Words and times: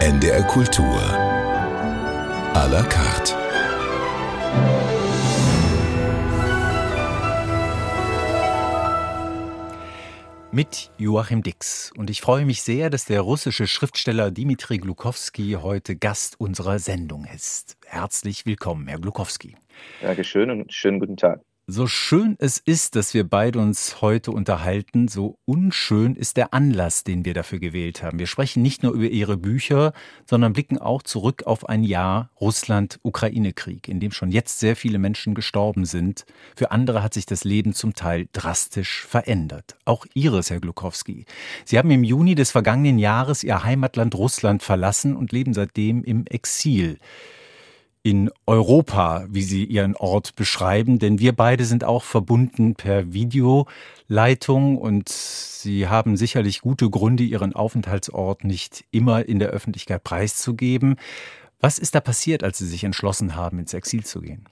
NDR 0.00 0.42
Kultur. 0.44 0.98
À 2.54 2.66
la 2.68 2.82
carte. 2.84 3.34
Mit 10.52 10.90
Joachim 10.96 11.42
Dix. 11.42 11.92
Und 11.98 12.08
ich 12.08 12.22
freue 12.22 12.46
mich 12.46 12.62
sehr, 12.62 12.88
dass 12.88 13.04
der 13.04 13.20
russische 13.20 13.66
Schriftsteller 13.66 14.30
Dimitri 14.30 14.78
Glukowski 14.78 15.58
heute 15.60 15.96
Gast 15.96 16.40
unserer 16.40 16.78
Sendung 16.78 17.26
ist. 17.26 17.76
Herzlich 17.84 18.46
willkommen, 18.46 18.88
Herr 18.88 19.00
Glukowski. 19.00 19.54
Dankeschön 20.00 20.50
und 20.50 20.72
schönen 20.72 20.98
guten 20.98 21.18
Tag. 21.18 21.42
So 21.72 21.86
schön 21.86 22.34
es 22.40 22.58
ist, 22.58 22.96
dass 22.96 23.14
wir 23.14 23.22
beide 23.22 23.60
uns 23.60 24.00
heute 24.00 24.32
unterhalten, 24.32 25.06
so 25.06 25.38
unschön 25.44 26.16
ist 26.16 26.36
der 26.36 26.52
Anlass, 26.52 27.04
den 27.04 27.24
wir 27.24 27.32
dafür 27.32 27.60
gewählt 27.60 28.02
haben. 28.02 28.18
Wir 28.18 28.26
sprechen 28.26 28.60
nicht 28.60 28.82
nur 28.82 28.92
über 28.92 29.06
Ihre 29.06 29.36
Bücher, 29.36 29.92
sondern 30.28 30.52
blicken 30.52 30.78
auch 30.78 31.04
zurück 31.04 31.44
auf 31.46 31.68
ein 31.68 31.84
Jahr 31.84 32.30
Russland-Ukraine-Krieg, 32.40 33.86
in 33.86 34.00
dem 34.00 34.10
schon 34.10 34.32
jetzt 34.32 34.58
sehr 34.58 34.74
viele 34.74 34.98
Menschen 34.98 35.36
gestorben 35.36 35.84
sind. 35.84 36.26
Für 36.56 36.72
andere 36.72 37.04
hat 37.04 37.14
sich 37.14 37.24
das 37.24 37.44
Leben 37.44 37.72
zum 37.72 37.94
Teil 37.94 38.26
drastisch 38.32 39.06
verändert. 39.06 39.76
Auch 39.84 40.06
Ihres, 40.12 40.50
Herr 40.50 40.58
Glukowski. 40.58 41.24
Sie 41.64 41.78
haben 41.78 41.92
im 41.92 42.02
Juni 42.02 42.34
des 42.34 42.50
vergangenen 42.50 42.98
Jahres 42.98 43.44
Ihr 43.44 43.62
Heimatland 43.62 44.16
Russland 44.16 44.64
verlassen 44.64 45.14
und 45.14 45.30
leben 45.30 45.54
seitdem 45.54 46.02
im 46.02 46.26
Exil 46.26 46.98
in 48.02 48.30
Europa, 48.46 49.26
wie 49.28 49.42
Sie 49.42 49.64
Ihren 49.64 49.94
Ort 49.94 50.34
beschreiben, 50.34 50.98
denn 50.98 51.18
wir 51.18 51.32
beide 51.32 51.64
sind 51.64 51.84
auch 51.84 52.02
verbunden 52.02 52.74
per 52.74 53.12
Videoleitung 53.12 54.78
und 54.78 55.08
Sie 55.08 55.86
haben 55.88 56.16
sicherlich 56.16 56.62
gute 56.62 56.88
Gründe, 56.88 57.24
Ihren 57.24 57.54
Aufenthaltsort 57.54 58.44
nicht 58.44 58.84
immer 58.90 59.28
in 59.28 59.38
der 59.38 59.50
Öffentlichkeit 59.50 60.02
preiszugeben. 60.02 60.96
Was 61.60 61.78
ist 61.78 61.94
da 61.94 62.00
passiert, 62.00 62.42
als 62.42 62.56
Sie 62.58 62.66
sich 62.66 62.84
entschlossen 62.84 63.36
haben, 63.36 63.58
ins 63.58 63.74
Exil 63.74 64.02
zu 64.02 64.22
gehen? 64.22 64.46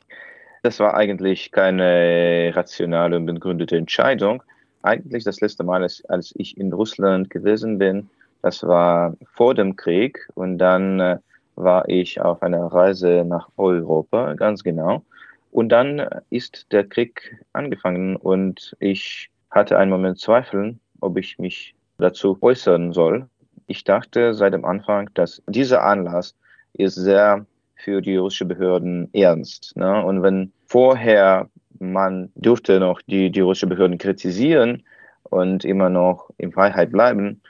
Das 0.63 0.79
war 0.81 0.95
eigentlich 0.95 1.51
keine 1.51 2.53
rationale 2.55 3.17
und 3.17 3.25
begründete 3.25 3.77
Entscheidung. 3.77 4.43
Eigentlich 4.83 5.25
das 5.25 5.41
letzte 5.41 5.65
Mal, 5.65 5.83
als 5.83 6.35
ich 6.37 6.59
in 6.59 6.73
Russland 6.73 7.31
gewesen 7.31 7.79
bin, 7.79 8.11
das 8.43 8.63
war 8.63 9.17
vor 9.33 9.55
dem 9.55 9.77
Krieg 9.77 10.29
und 10.35 10.59
dann 10.59 11.01
äh, 11.01 11.19
war 11.59 11.89
ich 11.89 12.21
auf 12.21 12.43
einer 12.43 12.67
Reise 12.67 13.25
nach 13.27 13.49
Europa, 13.57 14.35
ganz 14.35 14.63
genau. 14.63 15.03
Und 15.51 15.71
dann 15.71 16.07
ist 16.31 16.67
der 16.73 16.85
Krieg 16.85 17.45
angefangen 17.53 18.17
und 18.17 18.77
ich 18.81 19.31
hatte 19.51 19.79
einen 19.79 19.91
Moment 19.91 20.19
Zweifeln, 20.19 20.79
ob 21.01 21.17
ich 21.19 21.39
mich 21.39 21.75
dazu 21.99 22.39
äußern 22.41 22.93
soll. 22.93 23.29
Ich 23.67 23.85
dachte 23.85 24.35
seit 24.35 24.55
dem 24.55 24.65
Anfang, 24.65 25.11
dass 25.15 25.43
dieser 25.49 25.83
Anlass 25.83 26.37
ist 26.75 26.95
sehr 26.95 27.47
für 27.75 28.01
die 28.03 28.17
russischen 28.17 28.49
Behörden 28.49 29.09
ernst. 29.13 29.77
Ne? 29.77 30.05
Und 30.05 30.23
wenn 30.23 30.53
vorher 30.67 31.49
man 31.81 32.31
durfte 32.35 32.81
noch 32.81 33.01
die, 33.03 33.31
die 33.31 33.41
russischen 33.41 33.69
Behörden 33.69 33.99
kritisieren 33.99 34.83
und 35.25 35.65
immer 35.65 35.89
noch 35.89 36.31
in 36.39 36.53
Freiheit 36.53 36.91
bleiben, 36.91 37.41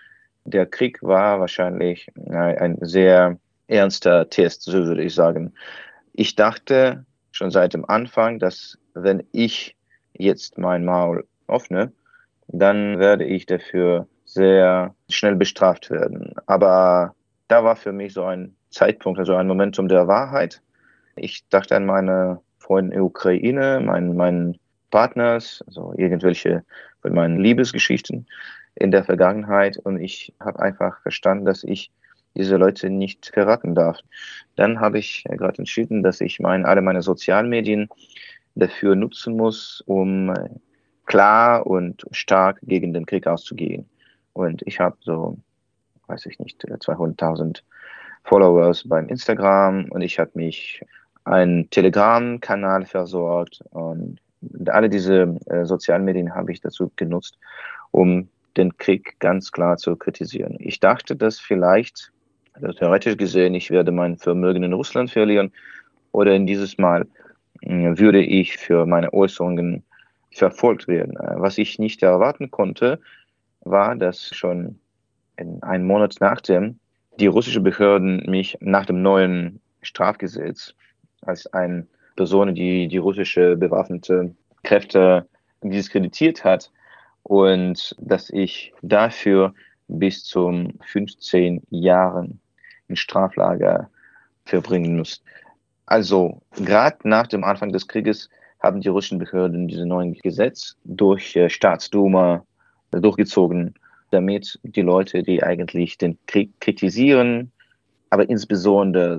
der 0.45 0.67
Krieg 0.67 1.03
war 1.03 1.41
wahrscheinlich 1.41 2.11
ein 2.27 2.79
sehr 2.81 3.39
ernster 3.69 4.29
Test, 4.29 4.63
so 4.63 4.73
würde 4.73 5.05
ich 5.05 5.15
sagen. 5.15 5.55
Ich 6.13 6.35
dachte 6.35 7.05
schon 7.31 7.51
seit 7.51 7.75
dem 7.75 7.89
Anfang, 7.89 8.39
dass 8.39 8.79
wenn 8.95 9.23
ich 9.33 9.77
jetzt 10.13 10.59
mein 10.59 10.85
Maul 10.85 11.27
öffne, 11.47 11.93
dann 12.49 12.99
werde 12.99 13.25
ich 13.25 13.47
dafür 13.47 14.09
sehr 14.25 14.95
schnell 15.09 15.37
bestraft 15.37 15.91
werden. 15.91 16.35
Aber 16.47 17.15
da 17.47 17.63
war 17.65 17.77
für 17.77 17.93
mich 17.93 18.13
so 18.13 18.25
ein 18.25 18.55
Zeitpunkt, 18.71 19.19
also 19.19 19.35
ein 19.35 19.47
Momentum 19.47 19.89
der 19.89 20.09
Wahrheit. 20.09 20.61
Ich 21.17 21.49
dachte 21.49 21.77
an 21.77 21.87
meine 21.87 22.41
Freunde 22.59 22.93
in 22.93 22.99
der 22.99 23.05
Ukraine, 23.05 23.81
meinen, 23.81 24.17
meinen 24.17 24.59
Partners, 24.91 25.63
also 25.67 25.95
irgendwelche 25.97 26.65
von 27.01 27.15
meinen 27.15 27.39
Liebesgeschichten 27.39 28.27
in 28.75 28.91
der 28.91 29.05
Vergangenheit. 29.05 29.79
Und 29.79 30.01
ich 30.01 30.35
habe 30.41 30.61
einfach 30.61 31.01
verstanden, 31.03 31.45
dass 31.45 31.65
ich 31.65 31.91
diese 32.39 32.57
Leute 32.57 32.89
nicht 32.91 33.31
verraten 33.33 33.75
darf. 33.75 33.99
Dann 34.57 34.81
habe 34.81 34.99
ich 34.99 35.25
gerade 35.29 35.59
entschieden, 35.59 36.03
dass 36.03 36.21
ich 36.21 36.41
mein, 36.41 36.65
alle 36.65 36.83
meine 36.83 37.03
Sozialmedien 37.03 37.89
dafür 38.55 38.95
nutzen 38.95 39.37
muss, 39.37 39.83
um 39.87 40.33
klar 41.07 41.67
und 41.67 42.07
stark 42.11 42.59
gegen 42.63 42.93
den 42.93 43.07
Krieg 43.07 43.27
auszugehen. 43.27 43.89
Und 44.33 44.63
ich 44.67 44.81
habe 44.81 44.97
so, 45.01 45.39
weiß 46.07 46.27
ich 46.27 46.39
nicht, 46.39 46.63
200.000 46.65 47.63
Followers 48.25 48.87
beim 48.87 49.09
Instagram 49.09 49.87
und 49.91 50.03
ich 50.03 50.19
habe 50.19 50.31
mich 50.35 50.83
einen 51.25 51.69
Telegram-Kanal 51.71 52.85
versorgt 52.87 53.63
und 53.71 54.21
alle 54.67 54.89
diese 54.89 55.37
äh, 55.47 55.65
Sozialmedien 55.65 56.35
habe 56.35 56.53
ich 56.53 56.61
dazu 56.61 56.93
genutzt, 56.97 57.39
um 57.91 58.29
den 58.57 58.77
Krieg 58.77 59.19
ganz 59.19 59.53
klar 59.53 59.77
zu 59.77 59.97
kritisieren. 59.97 60.57
Ich 60.59 60.81
dachte, 60.81 61.17
dass 61.17 61.39
vielleicht 61.39 62.13
also 62.63 62.79
theoretisch 62.79 63.17
gesehen, 63.17 63.55
ich 63.55 63.71
werde 63.71 63.93
mein 63.93 64.17
Vermögen 64.17 64.63
in 64.63 64.73
Russland 64.73 65.11
verlieren 65.11 65.53
oder 66.13 66.35
in 66.35 66.47
dieses 66.47 66.79
Mal 66.79 67.07
hm, 67.63 67.99
würde 67.99 68.23
ich 68.23 68.57
für 68.57 68.87
meine 68.87 69.13
Äußerungen 69.13 69.85
verfolgt 70.31 70.89
werden. 70.89 71.17
Äh, 71.17 71.35
was 71.37 71.59
ich 71.59 71.79
nicht 71.79 72.03
erwarten 72.03 72.51
konnte, 72.51 73.01
war, 73.61 73.95
dass 73.97 74.35
schon 74.35 74.79
in 75.37 75.63
einem 75.63 75.87
Monat 75.87 76.17
nachdem 76.21 76.79
die 77.19 77.27
russischen 77.27 77.63
Behörden 77.63 78.25
mich 78.27 78.57
nach 78.61 78.87
dem 78.87 79.03
neuen 79.03 79.61
Strafgesetz 79.83 80.75
als 81.23 81.47
eine 81.53 81.87
Person, 82.17 82.55
die 82.55 82.89
die 82.89 82.97
russische 82.99 83.57
bewaffnete 83.57 84.35
Kräfte 84.63 85.27
diskreditiert 85.63 86.45
hat 86.45 86.71
und 87.23 87.95
dass 88.01 88.31
ich 88.31 88.73
dafür 88.83 89.55
bis 89.89 90.25
zum 90.25 90.75
15 90.87 91.63
Jahren 91.71 92.41
in 92.89 92.97
Straflager 92.97 93.89
verbringen 94.45 94.97
muss. 94.97 95.23
Also 95.87 96.43
gerade 96.57 97.09
nach 97.09 97.27
dem 97.27 97.45
Anfang 97.45 97.73
des 97.73 97.89
Krieges 97.89 98.29
haben 98.61 98.81
die 98.81 98.89
russischen 98.89 99.19
Behörden 99.19 99.69
diese 99.69 99.87
neuen 99.87 100.15
Gesetz 100.15 100.77
durch 100.85 101.37
äh, 101.37 101.49
Staatsduma 101.49 102.45
durchgezogen, 102.91 103.75
damit 104.11 104.59
die 104.63 104.83
Leute, 104.83 105.23
die 105.23 105.43
eigentlich 105.43 105.99
den 105.99 106.19
Krieg 106.27 106.51
kritisieren, 106.61 107.53
aber 108.11 108.29
insbesondere 108.29 109.19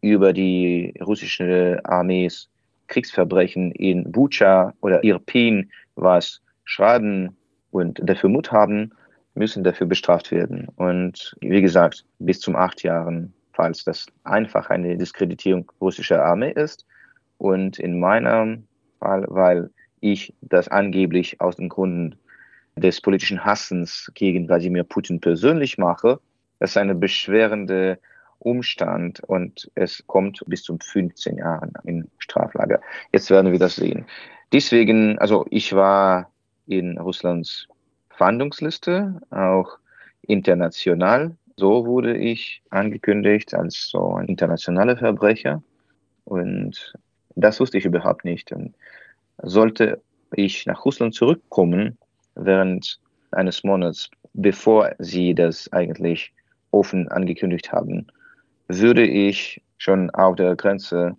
über 0.00 0.32
die 0.32 0.94
russische 1.00 1.80
Armees 1.84 2.48
Kriegsverbrechen 2.88 3.72
in 3.72 4.10
Bucha 4.10 4.74
oder 4.80 5.02
Irpin 5.04 5.70
was 5.94 6.40
schreiben 6.64 7.36
und 7.70 8.00
dafür 8.02 8.30
Mut 8.30 8.52
haben, 8.52 8.92
müssen 9.34 9.64
dafür 9.64 9.86
bestraft 9.86 10.30
werden. 10.30 10.68
Und 10.76 11.36
wie 11.40 11.60
gesagt, 11.60 12.04
bis 12.18 12.40
zum 12.40 12.56
acht 12.56 12.82
Jahren, 12.82 13.32
falls 13.52 13.84
das 13.84 14.06
einfach 14.24 14.70
eine 14.70 14.96
Diskreditierung 14.96 15.70
russischer 15.80 16.24
Armee 16.24 16.52
ist. 16.52 16.86
Und 17.38 17.78
in 17.78 17.98
meinem 17.98 18.66
Fall, 19.00 19.24
weil 19.28 19.70
ich 20.00 20.34
das 20.40 20.68
angeblich 20.68 21.40
aus 21.40 21.56
den 21.56 21.68
Gründen 21.68 22.16
des 22.76 23.00
politischen 23.00 23.44
Hassens 23.44 24.10
gegen 24.14 24.48
Wladimir 24.48 24.84
Putin 24.84 25.20
persönlich 25.20 25.78
mache, 25.78 26.20
das 26.58 26.70
ist 26.70 26.76
eine 26.76 26.94
beschwerende 26.94 27.98
Umstand 28.38 29.20
und 29.20 29.70
es 29.74 30.06
kommt 30.06 30.42
bis 30.46 30.62
zum 30.62 30.78
15 30.78 31.38
Jahren 31.38 31.72
in 31.84 32.10
Straflager. 32.18 32.80
Jetzt 33.12 33.30
werden 33.30 33.52
wir 33.52 33.58
das 33.58 33.76
sehen. 33.76 34.06
Deswegen, 34.52 35.18
also 35.18 35.46
ich 35.50 35.72
war 35.72 36.30
in 36.66 36.98
Russlands 36.98 37.66
Fahndungsliste, 38.16 39.20
auch 39.30 39.78
international. 40.22 41.36
So 41.56 41.86
wurde 41.86 42.16
ich 42.16 42.62
angekündigt 42.70 43.54
als 43.54 43.88
so 43.90 44.14
ein 44.14 44.26
internationaler 44.26 44.96
Verbrecher. 44.96 45.62
Und 46.24 46.94
das 47.36 47.60
wusste 47.60 47.78
ich 47.78 47.84
überhaupt 47.84 48.24
nicht. 48.24 48.52
Und 48.52 48.74
sollte 49.42 50.00
ich 50.34 50.66
nach 50.66 50.84
Russland 50.84 51.14
zurückkommen 51.14 51.98
während 52.34 52.98
eines 53.32 53.64
Monats, 53.64 54.10
bevor 54.32 54.94
sie 54.98 55.34
das 55.34 55.72
eigentlich 55.72 56.32
offen 56.70 57.08
angekündigt 57.08 57.72
haben, 57.72 58.06
würde 58.68 59.06
ich 59.06 59.62
schon 59.78 60.10
auf 60.10 60.36
der 60.36 60.56
Grenze 60.56 61.16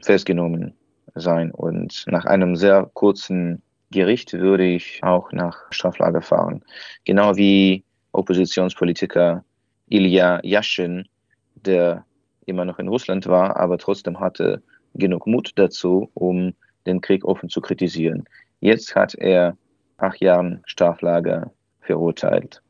festgenommen 0.00 0.74
sein. 1.14 1.50
Und 1.50 2.04
nach 2.06 2.24
einem 2.24 2.56
sehr 2.56 2.90
kurzen 2.94 3.62
Gericht 3.92 4.32
würde 4.32 4.64
ich 4.64 5.00
auch 5.04 5.30
nach 5.30 5.56
Straflager 5.70 6.22
fahren. 6.22 6.64
Genau 7.04 7.36
wie 7.36 7.84
Oppositionspolitiker 8.10 9.44
Ilya 9.88 10.40
Yashin, 10.42 11.06
der 11.54 12.04
immer 12.46 12.64
noch 12.64 12.80
in 12.80 12.88
Russland 12.88 13.26
war, 13.28 13.56
aber 13.56 13.78
trotzdem 13.78 14.18
hatte 14.18 14.62
genug 14.94 15.26
Mut 15.26 15.52
dazu, 15.54 16.10
um 16.14 16.54
den 16.86 17.00
Krieg 17.00 17.24
offen 17.24 17.48
zu 17.48 17.60
kritisieren. 17.60 18.24
Jetzt 18.60 18.96
hat 18.96 19.14
er 19.14 19.56
acht 19.98 20.20
Jahre 20.20 20.60
Straflager 20.66 21.52
verurteilt. 21.80 22.62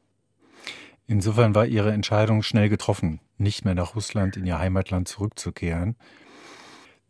Insofern 1.07 1.55
war 1.55 1.67
Ihre 1.67 1.93
Entscheidung 1.93 2.43
schnell 2.43 2.69
getroffen, 2.69 3.21
nicht 3.39 3.65
mehr 3.65 3.75
nach 3.75 3.97
Russland 3.97 4.37
in 4.37 4.47
Ihr 4.47 4.59
Heimatland 4.59 5.09
zurückzukehren. 5.09 5.97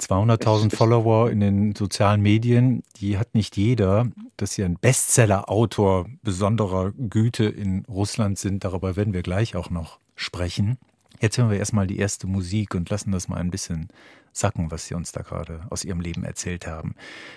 200.000 0.03 0.75
Follower 0.75 1.31
in 1.31 1.41
den 1.41 1.75
sozialen 1.75 2.21
Medien, 2.21 2.83
die 2.97 3.19
hat 3.19 3.35
nicht 3.35 3.57
jeder. 3.57 4.11
Dass 4.37 4.55
Sie 4.55 4.65
ein 4.65 4.77
Bestseller-Autor 4.77 6.07
besonderer 6.23 6.93
Güte 6.93 7.45
in 7.45 7.85
Russland 7.87 8.39
sind, 8.39 8.65
darüber 8.65 8.97
werden 8.97 9.15
wir 9.15 9.23
gleich 9.23 9.55
auch 9.55 9.71
noch 9.71 9.99
sprechen. 10.17 10.79
Jetzt 11.21 11.39
hören 11.39 11.51
wir 11.51 11.59
erstmal 11.59 11.87
die 11.87 11.99
erste 11.99 12.27
Musik 12.27 12.75
und 12.75 12.91
lassen 12.91 13.13
das 13.13 13.29
mal 13.29 13.37
ein 13.37 13.51
bisschen 13.51 13.89
sacken, 14.33 14.71
was 14.71 14.87
Sie 14.87 14.95
uns 14.95 15.13
da 15.13 15.23
gerade 15.23 15.67
aus 15.71 15.85
Ihrem 15.85 16.01
Leben 16.01 16.25
erzählt 16.25 16.67
haben. 16.67 16.95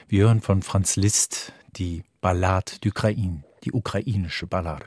Wir 0.07 0.25
hören 0.25 0.41
von 0.41 0.61
Franz 0.61 0.95
Liszt 0.95 1.53
die 1.75 2.03
Ballade 2.21 2.71
d'Ukraine, 2.83 3.43
die 3.63 3.73
ukrainische 3.73 4.47
Ballade. 4.47 4.85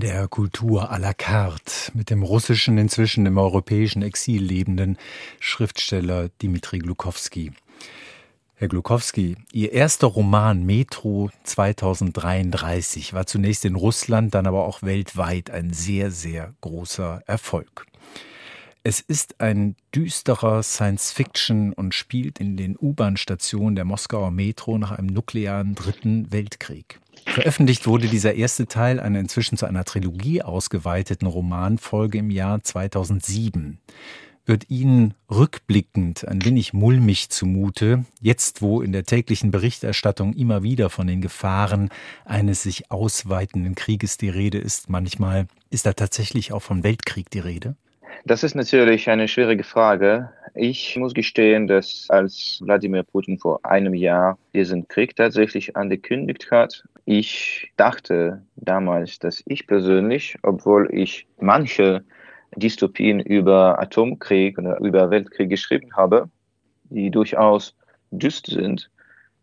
Der 0.00 0.28
Kultur 0.28 0.90
à 0.90 0.98
la 0.98 1.12
carte 1.12 1.92
mit 1.94 2.10
dem 2.10 2.22
russischen, 2.22 2.78
inzwischen 2.78 3.26
im 3.26 3.36
europäischen 3.38 4.02
Exil 4.02 4.42
lebenden 4.42 4.96
Schriftsteller 5.38 6.30
Dmitri 6.42 6.78
Glukowski. 6.78 7.52
Herr 8.54 8.68
Glukowski, 8.68 9.36
Ihr 9.52 9.72
erster 9.72 10.06
Roman 10.06 10.64
Metro 10.64 11.30
2033 11.44 13.12
war 13.12 13.26
zunächst 13.26 13.64
in 13.64 13.74
Russland, 13.74 14.34
dann 14.34 14.46
aber 14.46 14.64
auch 14.66 14.82
weltweit 14.82 15.50
ein 15.50 15.72
sehr, 15.72 16.10
sehr 16.10 16.54
großer 16.60 17.22
Erfolg. 17.26 17.86
Es 18.82 19.00
ist 19.00 19.42
ein 19.42 19.76
düsterer 19.94 20.62
Science-Fiction 20.62 21.74
und 21.74 21.94
spielt 21.94 22.40
in 22.40 22.56
den 22.56 22.78
U-Bahn-Stationen 22.80 23.76
der 23.76 23.84
Moskauer 23.84 24.30
Metro 24.30 24.78
nach 24.78 24.90
einem 24.92 25.08
nuklearen 25.08 25.74
Dritten 25.74 26.32
Weltkrieg. 26.32 26.98
Veröffentlicht 27.26 27.86
wurde 27.86 28.08
dieser 28.08 28.36
erste 28.36 28.66
Teil 28.68 28.98
einer 28.98 29.20
inzwischen 29.20 29.58
zu 29.58 29.66
einer 29.66 29.84
Trilogie 29.84 30.40
ausgeweiteten 30.40 31.28
Romanfolge 31.28 32.16
im 32.16 32.30
Jahr 32.30 32.62
2007. 32.62 33.78
Wird 34.46 34.70
Ihnen 34.70 35.12
rückblickend 35.30 36.26
ein 36.26 36.42
wenig 36.42 36.72
mulmig 36.72 37.28
zumute, 37.28 38.06
jetzt 38.22 38.62
wo 38.62 38.80
in 38.80 38.92
der 38.92 39.04
täglichen 39.04 39.50
Berichterstattung 39.50 40.32
immer 40.32 40.62
wieder 40.62 40.88
von 40.88 41.06
den 41.06 41.20
Gefahren 41.20 41.90
eines 42.24 42.62
sich 42.62 42.90
ausweitenden 42.90 43.74
Krieges 43.74 44.16
die 44.16 44.30
Rede 44.30 44.56
ist, 44.56 44.88
manchmal 44.88 45.48
ist 45.68 45.84
da 45.84 45.92
tatsächlich 45.92 46.54
auch 46.54 46.62
von 46.62 46.82
Weltkrieg 46.82 47.28
die 47.28 47.40
Rede? 47.40 47.76
Das 48.24 48.44
ist 48.44 48.54
natürlich 48.54 49.08
eine 49.08 49.28
schwierige 49.28 49.64
Frage. 49.64 50.30
Ich 50.54 50.96
muss 50.96 51.14
gestehen, 51.14 51.66
dass 51.66 52.06
als 52.10 52.60
Wladimir 52.62 53.02
Putin 53.02 53.38
vor 53.38 53.64
einem 53.64 53.94
Jahr 53.94 54.38
diesen 54.52 54.86
Krieg 54.88 55.16
tatsächlich 55.16 55.74
angekündigt 55.74 56.50
hat, 56.50 56.84
ich 57.06 57.72
dachte 57.76 58.42
damals, 58.56 59.18
dass 59.18 59.42
ich 59.46 59.66
persönlich, 59.66 60.36
obwohl 60.42 60.92
ich 60.92 61.26
manche 61.38 62.04
Dystopien 62.56 63.20
über 63.20 63.80
Atomkrieg 63.80 64.58
oder 64.58 64.78
über 64.80 65.10
Weltkrieg 65.10 65.48
geschrieben 65.48 65.96
habe, 65.96 66.28
die 66.84 67.10
durchaus 67.10 67.74
düster 68.10 68.52
sind, 68.52 68.90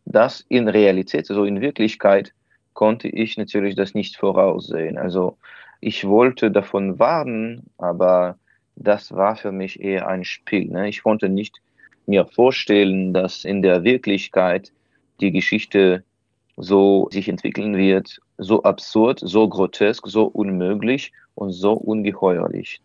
dass 0.06 0.42
in 0.50 0.68
Realität, 0.68 1.30
also 1.30 1.46
in 1.46 1.62
Wirklichkeit, 1.62 2.34
konnte 2.74 3.08
ich 3.08 3.38
natürlich 3.38 3.76
das 3.76 3.96
nicht 3.96 4.18
voraussehen. 4.18 5.00
Also 5.00 5.38
ich 5.82 6.08
wollte 6.08 6.52
davon 6.52 7.00
warnen, 7.00 7.64
aber 7.78 8.38
das 8.78 9.12
war 9.12 9.36
für 9.36 9.52
mich 9.52 9.82
eher 9.82 10.08
ein 10.08 10.24
Spiel. 10.24 10.70
Ne? 10.70 10.88
Ich 10.90 11.04
konnte 11.04 11.30
nicht 11.30 11.62
mir 12.06 12.26
vorstellen, 12.26 13.14
dass 13.14 13.44
in 13.44 13.62
der 13.62 13.84
Wirklichkeit 13.84 14.72
die 15.20 15.32
Geschichte 15.32 16.04
so 16.56 17.08
sich 17.12 17.28
entwickeln 17.28 17.76
wird, 17.76 18.20
so 18.38 18.64
absurd, 18.64 19.20
so 19.22 19.48
grotesk, 19.48 20.08
so 20.08 20.26
unmöglich 20.26 21.12
und 21.36 21.52
so 21.52 21.74
ungeheuerlich, 21.74 22.82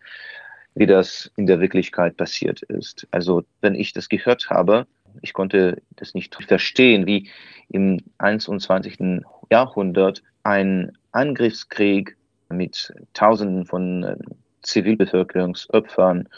wie 0.74 0.86
das 0.86 1.30
in 1.36 1.46
der 1.46 1.60
Wirklichkeit 1.60 2.16
passiert 2.16 2.62
ist. 2.62 3.06
Also 3.10 3.44
wenn 3.60 3.74
ich 3.74 3.92
das 3.92 4.08
gehört 4.08 4.50
habe, 4.50 4.86
ich 5.20 5.34
konnte 5.34 5.82
das 5.96 6.14
nicht 6.14 6.34
verstehen, 6.34 7.06
wie 7.06 7.30
im 7.68 8.00
21. 8.18 9.22
Jahrhundert 9.50 10.22
ein 10.42 10.92
Angriffskrieg 11.12 12.16
mit 12.48 12.92
Tausenden 13.12 13.66
von 13.66 14.02
äh, 14.02 14.16
Zivilbevölkerungsopfern. 14.62 16.28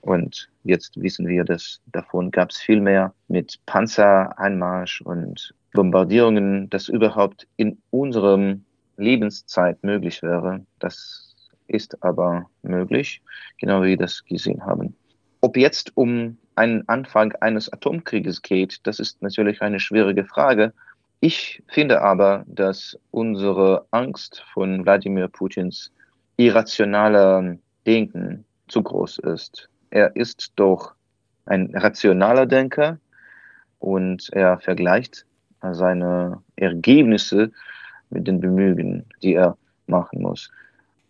Und 0.00 0.48
jetzt 0.64 1.00
wissen 1.00 1.28
wir, 1.28 1.44
dass 1.44 1.80
davon 1.86 2.30
gab 2.30 2.50
es 2.50 2.58
viel 2.58 2.80
mehr 2.80 3.14
mit 3.28 3.58
Panzereinmarsch 3.66 5.00
und 5.02 5.54
Bombardierungen, 5.72 6.68
das 6.70 6.88
überhaupt 6.88 7.46
in 7.56 7.78
unserem 7.90 8.64
Lebenszeit 8.96 9.82
möglich 9.82 10.22
wäre. 10.22 10.64
Das 10.78 11.34
ist 11.66 12.02
aber 12.02 12.50
möglich, 12.62 13.22
genau 13.58 13.82
wie 13.82 13.90
wir 13.90 13.96
das 13.96 14.24
gesehen 14.24 14.64
haben. 14.64 14.94
Ob 15.40 15.56
jetzt 15.56 15.96
um 15.96 16.36
einen 16.54 16.86
Anfang 16.88 17.32
eines 17.40 17.72
Atomkrieges 17.72 18.42
geht, 18.42 18.80
das 18.86 19.00
ist 19.00 19.22
natürlich 19.22 19.62
eine 19.62 19.80
schwierige 19.80 20.24
Frage. 20.24 20.72
Ich 21.20 21.62
finde 21.68 22.02
aber, 22.02 22.44
dass 22.46 22.98
unsere 23.10 23.86
Angst 23.90 24.44
von 24.52 24.84
Wladimir 24.84 25.28
Putins 25.28 25.90
irrationaler 26.46 27.56
Denken 27.86 28.44
zu 28.68 28.82
groß 28.82 29.18
ist. 29.18 29.68
Er 29.90 30.14
ist 30.16 30.52
doch 30.56 30.94
ein 31.46 31.74
rationaler 31.74 32.46
Denker 32.46 32.98
und 33.78 34.28
er 34.32 34.58
vergleicht 34.58 35.26
seine 35.60 36.42
Ergebnisse 36.56 37.50
mit 38.10 38.26
den 38.26 38.40
Bemühungen, 38.40 39.04
die 39.22 39.34
er 39.34 39.56
machen 39.86 40.22
muss. 40.22 40.50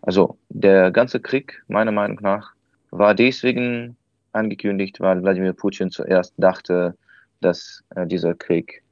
Also 0.03 0.37
der 0.49 0.91
ganze 0.91 1.21
Krieg, 1.21 1.63
meiner 1.69 1.93
Meinung 1.93 2.19
nach, 2.23 2.53
war 2.91 3.15
deswegen 3.15 3.97
angekündigt, 4.33 5.01
weil 5.01 5.23
Wladimir 5.23 5.53
Putin 5.53 5.91
zuerst 5.91 6.35
dachte, 6.37 6.97
dass 7.41 7.83
äh, 7.95 8.07
dieser 8.07 8.35
Krieg 8.35 8.83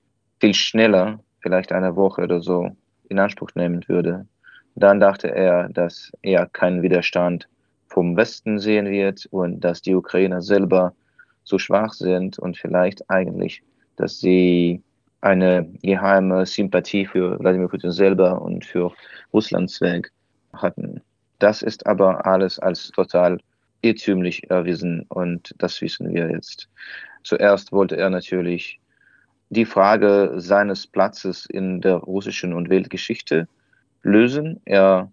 viel 0.41 0.55
schneller, 0.55 1.21
vielleicht 1.41 1.73
eine 1.73 1.97
Woche 1.97 2.23
oder 2.23 2.41
so, 2.41 2.71
in 3.09 3.19
Anspruch 3.19 3.51
nehmen 3.55 3.87
würde. 3.89 4.27
Dann 4.75 5.01
dachte 5.01 5.29
er, 5.35 5.69
dass 5.69 6.13
er 6.23 6.47
keinen 6.47 6.83
Widerstand 6.83 7.49
vom 7.87 8.17
Westen 8.17 8.59
sehen 8.59 8.89
wird 8.89 9.27
und 9.31 9.61
dass 9.61 9.83
die 9.83 9.95
Ukrainer 9.95 10.41
selber 10.43 10.95
so 11.45 11.59
schwach 11.59 11.93
sind 11.93 12.39
und 12.39 12.57
vielleicht 12.57 13.11
eigentlich, 13.11 13.63
dass 13.97 14.21
sie 14.21 14.83
eine 15.21 15.69
geheime 15.83 16.47
Sympathie 16.47 17.05
für 17.05 17.39
Wladimir 17.39 17.69
Putin 17.69 17.91
selber 17.91 18.41
und 18.41 18.65
für 18.65 18.93
Russlands 19.33 19.81
Weg 19.81 20.11
hatten. 20.53 21.03
Das 21.39 21.63
ist 21.63 21.87
aber 21.87 22.27
alles 22.27 22.59
als 22.59 22.91
total 22.91 23.39
irrtümlich 23.83 24.51
erwiesen 24.51 25.05
und 25.09 25.55
das 25.59 25.81
wissen 25.81 26.15
wir 26.15 26.31
jetzt. 26.31 26.69
Zuerst 27.25 27.73
wollte 27.73 27.97
er 27.97 28.11
natürlich 28.11 28.81
die 29.51 29.65
Frage 29.65 30.35
seines 30.37 30.87
Platzes 30.87 31.47
in 31.47 31.81
der 31.81 31.97
russischen 31.97 32.55
und 32.55 32.71
Weltgeschichte 32.71 33.49
lösen. 34.03 34.61
Er 34.65 35.11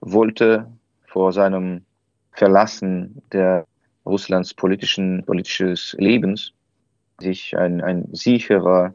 wollte 0.00 0.66
vor 1.06 1.32
seinem 1.32 1.84
Verlassen 2.32 3.22
der 3.32 3.66
Russlands 4.06 4.54
politischen, 4.54 5.24
politisches 5.24 5.94
Lebens 5.98 6.52
sich 7.20 7.56
ein, 7.56 7.80
ein 7.80 8.08
sicherer 8.12 8.94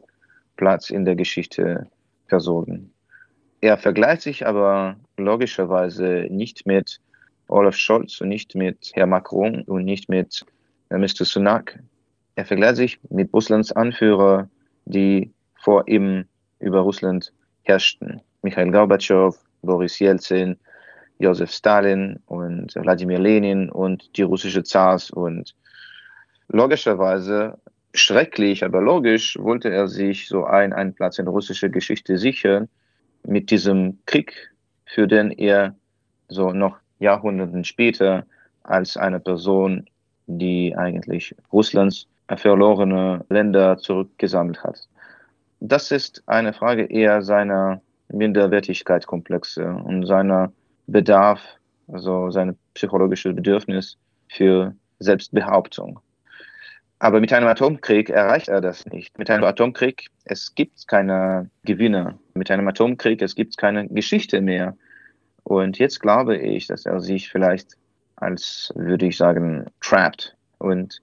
Platz 0.56 0.90
in 0.90 1.04
der 1.04 1.16
Geschichte 1.16 1.86
versorgen. 2.26 2.92
Er 3.60 3.78
vergleicht 3.78 4.22
sich 4.22 4.46
aber 4.46 4.96
logischerweise 5.16 6.26
nicht 6.30 6.66
mit 6.66 7.00
Olaf 7.48 7.76
Scholz 7.76 8.20
und 8.20 8.28
nicht 8.28 8.54
mit 8.54 8.90
Herr 8.94 9.06
Macron 9.06 9.62
und 9.62 9.84
nicht 9.84 10.08
mit 10.08 10.44
äh, 10.90 10.98
Mr. 10.98 11.24
Sunak. 11.24 11.78
Er 12.36 12.44
vergleicht 12.44 12.76
sich 12.76 13.00
mit 13.08 13.32
Russlands 13.32 13.72
Anführer, 13.72 14.48
die 14.84 15.32
vor 15.56 15.88
ihm 15.88 16.26
über 16.60 16.80
Russland 16.80 17.32
herrschten. 17.62 18.20
Michael 18.42 18.70
Gorbatschow, 18.70 19.36
Boris 19.62 19.98
Jelzin, 19.98 20.56
Josef 21.18 21.50
Stalin 21.50 22.20
und 22.26 22.74
Wladimir 22.76 23.18
Lenin 23.18 23.70
und 23.70 24.16
die 24.16 24.22
russische 24.22 24.62
Zars. 24.62 25.10
Und 25.10 25.54
logischerweise, 26.48 27.58
schrecklich, 27.94 28.64
aber 28.64 28.80
logisch, 28.80 29.36
wollte 29.40 29.70
er 29.70 29.88
sich 29.88 30.28
so 30.28 30.44
ein, 30.44 30.72
einen 30.72 30.94
Platz 30.94 31.18
in 31.18 31.26
russischer 31.26 31.68
Geschichte 31.68 32.18
sichern 32.18 32.68
mit 33.24 33.50
diesem 33.50 33.98
Krieg, 34.06 34.52
für 34.86 35.08
den 35.08 35.30
er 35.32 35.74
so 36.28 36.52
noch 36.52 36.78
Jahrhunderten 37.00 37.64
später 37.64 38.26
als 38.62 38.96
eine 38.96 39.18
Person, 39.18 39.86
die 40.26 40.76
eigentlich 40.76 41.34
Russlands 41.52 42.06
verlorene 42.36 43.24
Länder 43.30 43.78
zurückgesammelt 43.78 44.62
hat. 44.62 44.86
Das 45.60 45.90
ist 45.90 46.22
eine 46.26 46.52
Frage 46.52 46.84
eher 46.84 47.22
seiner 47.22 47.80
Minderwertigkeitskomplexe 48.08 49.66
und 49.66 50.06
seiner 50.06 50.52
Bedarf, 50.86 51.40
also 51.88 52.30
seine 52.30 52.56
psychologische 52.74 53.32
Bedürfnis 53.32 53.98
für 54.28 54.74
Selbstbehauptung. 54.98 56.00
Aber 57.00 57.20
mit 57.20 57.32
einem 57.32 57.46
Atomkrieg 57.46 58.10
erreicht 58.10 58.48
er 58.48 58.60
das 58.60 58.84
nicht. 58.86 59.18
Mit 59.18 59.30
einem 59.30 59.44
Atomkrieg, 59.44 60.08
es 60.24 60.54
gibt 60.54 60.88
keine 60.88 61.48
Gewinner. 61.64 62.18
Mit 62.34 62.50
einem 62.50 62.66
Atomkrieg, 62.66 63.22
es 63.22 63.36
gibt 63.36 63.56
keine 63.56 63.86
Geschichte 63.88 64.40
mehr. 64.40 64.76
Und 65.44 65.78
jetzt 65.78 66.00
glaube 66.00 66.36
ich, 66.36 66.66
dass 66.66 66.86
er 66.86 67.00
sich 67.00 67.28
vielleicht 67.28 67.76
als, 68.16 68.72
würde 68.74 69.06
ich 69.06 69.16
sagen, 69.16 69.66
trapped 69.80 70.36
und 70.58 71.00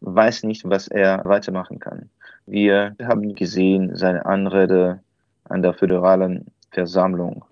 weiß 0.00 0.42
nicht, 0.42 0.68
was 0.68 0.88
er 0.88 1.24
weitermachen 1.24 1.78
kann. 1.78 2.10
Wir 2.46 2.94
haben 3.02 3.34
gesehen 3.34 3.96
seine 3.96 4.26
Anrede 4.26 5.00
an 5.44 5.62
der 5.62 5.74
föderalen 5.74 6.46
Versammlung 6.70 7.44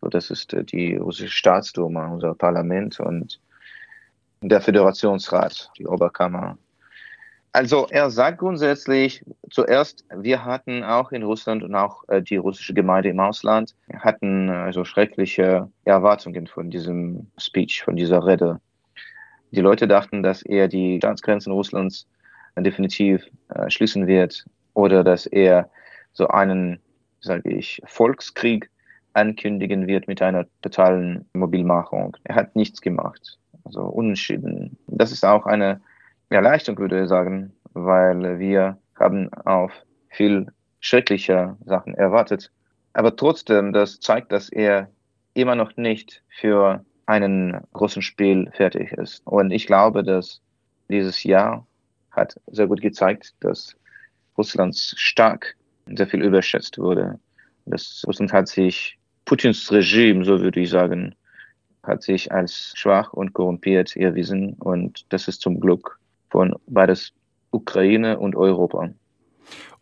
das 0.00 0.30
ist 0.30 0.52
äh, 0.54 0.64
die 0.64 0.96
russische 0.96 1.30
Staatsduma, 1.30 2.08
unser 2.08 2.34
Parlament 2.34 3.00
und 3.00 3.40
der 4.42 4.60
Föderationsrat, 4.60 5.70
die 5.78 5.86
Oberkammer. 5.86 6.56
Also 7.52 7.88
er 7.90 8.10
sagt 8.10 8.38
grundsätzlich 8.38 9.24
zuerst, 9.50 10.04
wir 10.14 10.44
hatten 10.44 10.84
auch 10.84 11.10
in 11.12 11.22
Russland 11.22 11.62
und 11.62 11.74
auch 11.74 12.04
äh, 12.08 12.22
die 12.22 12.36
russische 12.36 12.74
Gemeinde 12.74 13.08
im 13.08 13.20
Ausland 13.20 13.74
hatten 13.94 14.48
also 14.50 14.84
schreckliche 14.84 15.68
Erwartungen 15.84 16.46
von 16.46 16.70
diesem 16.70 17.26
Speech, 17.38 17.82
von 17.82 17.96
dieser 17.96 18.24
Rede. 18.24 18.60
Die 19.50 19.60
Leute 19.60 19.88
dachten, 19.88 20.22
dass 20.22 20.42
er 20.42 20.68
die 20.68 20.98
Staatsgrenzen 20.98 21.52
Russlands 21.52 22.06
definitiv 22.58 23.24
schließen 23.68 24.06
wird 24.06 24.44
oder 24.74 25.02
dass 25.02 25.26
er 25.26 25.70
so 26.12 26.26
einen, 26.28 26.80
sage 27.20 27.50
ich, 27.50 27.80
Volkskrieg 27.84 28.70
ankündigen 29.12 29.86
wird 29.86 30.08
mit 30.08 30.22
einer 30.22 30.46
totalen 30.62 31.28
Mobilmachung. 31.32 32.16
Er 32.24 32.36
hat 32.36 32.56
nichts 32.56 32.80
gemacht, 32.80 33.38
also 33.64 33.82
unentschieden. 33.82 34.76
Das 34.86 35.12
ist 35.12 35.24
auch 35.24 35.46
eine 35.46 35.80
Erleichterung, 36.30 36.78
würde 36.78 37.02
ich 37.02 37.08
sagen, 37.08 37.52
weil 37.72 38.38
wir 38.38 38.78
haben 38.98 39.32
auf 39.32 39.72
viel 40.10 40.46
schrecklicher 40.80 41.56
Sachen 41.64 41.94
erwartet. 41.94 42.50
Aber 42.92 43.14
trotzdem, 43.16 43.72
das 43.72 44.00
zeigt, 44.00 44.32
dass 44.32 44.48
er 44.48 44.88
immer 45.34 45.54
noch 45.54 45.76
nicht 45.76 46.22
für 46.28 46.84
einen 47.06 47.60
großen 47.72 48.02
Spiel 48.02 48.50
fertig 48.52 48.92
ist. 48.92 49.26
Und 49.26 49.50
ich 49.50 49.66
glaube, 49.66 50.02
dass 50.04 50.40
dieses 50.90 51.22
Jahr 51.24 51.66
hat 52.10 52.38
sehr 52.46 52.66
gut 52.66 52.80
gezeigt, 52.80 53.34
dass 53.40 53.76
Russlands 54.36 54.94
stark 54.96 55.56
sehr 55.96 56.06
viel 56.06 56.22
überschätzt 56.22 56.78
wurde. 56.78 57.18
Das 57.66 58.04
Russland 58.06 58.32
hat 58.32 58.48
sich 58.48 58.98
Putins 59.24 59.70
Regime, 59.70 60.24
so 60.24 60.40
würde 60.40 60.60
ich 60.60 60.70
sagen, 60.70 61.14
hat 61.82 62.02
sich 62.02 62.32
als 62.32 62.72
schwach 62.74 63.12
und 63.12 63.32
korrumpiert 63.32 63.96
erwiesen. 63.96 64.54
Und 64.54 65.04
das 65.10 65.28
ist 65.28 65.40
zum 65.40 65.60
Glück 65.60 65.98
von 66.30 66.54
beides 66.66 67.12
Ukraine 67.50 68.18
und 68.18 68.36
Europa. 68.36 68.90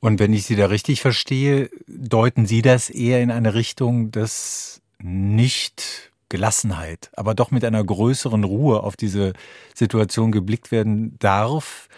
Und 0.00 0.20
wenn 0.20 0.32
ich 0.32 0.44
Sie 0.44 0.56
da 0.56 0.66
richtig 0.66 1.00
verstehe, 1.00 1.70
deuten 1.86 2.46
Sie 2.46 2.62
das 2.62 2.90
eher 2.90 3.22
in 3.22 3.30
eine 3.30 3.54
Richtung, 3.54 4.10
dass 4.10 4.82
nicht 5.00 6.12
Gelassenheit, 6.28 7.10
aber 7.16 7.34
doch 7.34 7.50
mit 7.50 7.64
einer 7.64 7.82
größeren 7.84 8.44
Ruhe 8.44 8.82
auf 8.82 8.96
diese 8.96 9.32
Situation 9.74 10.32
geblickt 10.32 10.72
werden 10.72 11.16
darf, 11.18 11.88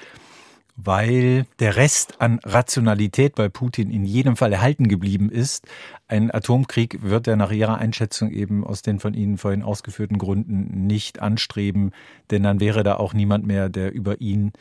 weil 0.80 1.44
der 1.58 1.75
Rest 1.76 2.20
an 2.20 2.38
Rationalität 2.44 3.35
bei 3.35 3.49
Putin 3.49 3.90
in 3.90 4.04
jedem 4.04 4.37
Fall 4.37 4.52
erhalten 4.52 4.87
geblieben 4.87 5.28
ist. 5.28 5.66
Ein 6.06 6.32
Atomkrieg 6.32 7.02
wird 7.02 7.26
er 7.26 7.35
nach 7.35 7.50
Ihrer 7.50 7.78
Einschätzung 7.78 8.30
eben 8.30 8.64
aus 8.64 8.82
den 8.82 9.00
von 9.00 9.12
Ihnen 9.12 9.38
vorhin 9.38 9.64
ausgeführten 9.64 10.18
Gründen 10.18 10.87
nicht 10.87 11.20
anstreben, 11.20 11.90
denn 12.30 12.44
dann 12.44 12.61
wäre 12.61 12.85
da 12.85 12.94
auch 12.94 13.12
niemand 13.12 13.44
mehr, 13.44 13.68
der 13.68 13.92
über 13.92 14.20
ihn 14.20 14.52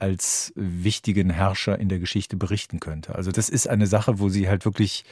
als 0.00 0.52
wichtigen 0.56 1.30
Herrscher 1.30 1.78
in 1.78 1.88
der 1.88 2.00
Geschichte 2.00 2.36
berichten 2.36 2.80
könnte. 2.80 3.14
Also 3.14 3.30
das 3.30 3.48
ist 3.48 3.68
eine 3.68 3.86
Sache, 3.86 4.18
wo 4.18 4.28
Sie 4.28 4.48
halt 4.48 4.64
wirklich, 4.64 5.04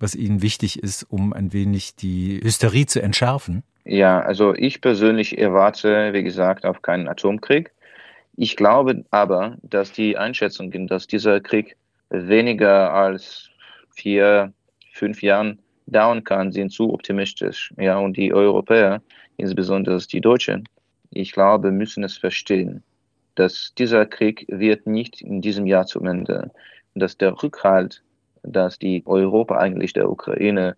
was 0.00 0.14
Ihnen 0.14 0.40
wichtig 0.40 0.82
ist, 0.82 1.02
um 1.02 1.34
ein 1.34 1.52
wenig 1.52 1.96
die 1.96 2.40
Hysterie 2.42 2.86
zu 2.86 3.02
entschärfen. 3.02 3.62
Ja, 3.84 4.20
also 4.20 4.54
ich 4.54 4.80
persönlich 4.80 5.36
erwarte, 5.36 6.14
wie 6.14 6.22
gesagt, 6.22 6.64
auf 6.64 6.80
keinen 6.80 7.08
Atomkrieg. 7.08 7.72
Ich 8.36 8.54
glaube 8.56 9.04
aber, 9.10 9.56
dass 9.62 9.92
die 9.92 10.18
Einschätzungen, 10.18 10.86
dass 10.86 11.06
dieser 11.06 11.40
Krieg 11.40 11.76
weniger 12.10 12.92
als 12.92 13.48
vier, 13.94 14.52
fünf 14.92 15.22
Jahren 15.22 15.58
dauern 15.86 16.22
kann, 16.22 16.52
sind 16.52 16.70
zu 16.70 16.92
optimistisch. 16.92 17.72
Ja, 17.78 17.98
und 17.98 18.16
die 18.16 18.34
Europäer, 18.34 19.00
insbesondere 19.38 19.98
die 19.98 20.20
Deutschen, 20.20 20.68
ich 21.10 21.32
glaube, 21.32 21.70
müssen 21.70 22.04
es 22.04 22.18
verstehen, 22.18 22.82
dass 23.36 23.72
dieser 23.78 24.04
Krieg 24.04 24.44
wird 24.48 24.86
nicht 24.86 25.22
in 25.22 25.40
diesem 25.40 25.66
Jahr 25.66 25.86
zum 25.86 26.06
Ende, 26.06 26.50
dass 26.94 27.16
der 27.16 27.42
Rückhalt, 27.42 28.02
dass 28.42 28.78
die 28.78 29.02
Europa 29.06 29.56
eigentlich 29.56 29.94
der 29.94 30.10
Ukraine 30.10 30.76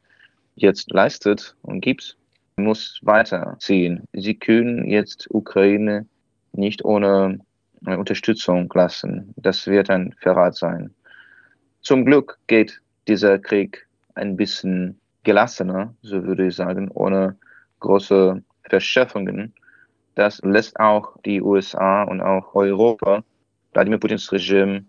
jetzt 0.55 0.93
leistet 0.93 1.57
und 1.63 1.81
gibt, 1.81 2.17
muss 2.57 3.01
weiterziehen. 3.03 4.05
Sie 4.13 4.35
können 4.35 4.89
jetzt 4.89 5.29
Ukraine 5.31 6.07
nicht 6.53 6.85
ohne 6.85 7.39
Unterstützung 7.85 8.71
lassen. 8.75 9.33
Das 9.37 9.67
wird 9.67 9.91
ein 9.91 10.15
Verrat 10.21 10.57
sein. 10.57 10.95
Zum 11.81 12.05
Glück 12.05 12.39
geht 12.47 12.81
dieser 13.07 13.39
Krieg 13.39 13.87
ein 14.15 14.37
bisschen 14.37 15.01
gelassener, 15.23 15.95
so 16.03 16.25
würde 16.25 16.47
ich 16.49 16.57
sagen, 16.57 16.91
ohne 16.91 17.37
große 17.81 18.43
Verschärfungen. 18.65 19.55
Das 20.15 20.41
lässt 20.43 20.79
auch 20.81 21.17
die 21.25 21.41
USA 21.41 22.03
und 22.03 22.21
auch 22.21 22.55
Europa 22.55 23.23
Wladimir 23.73 23.99
Putins 23.99 24.33
Regime 24.33 24.85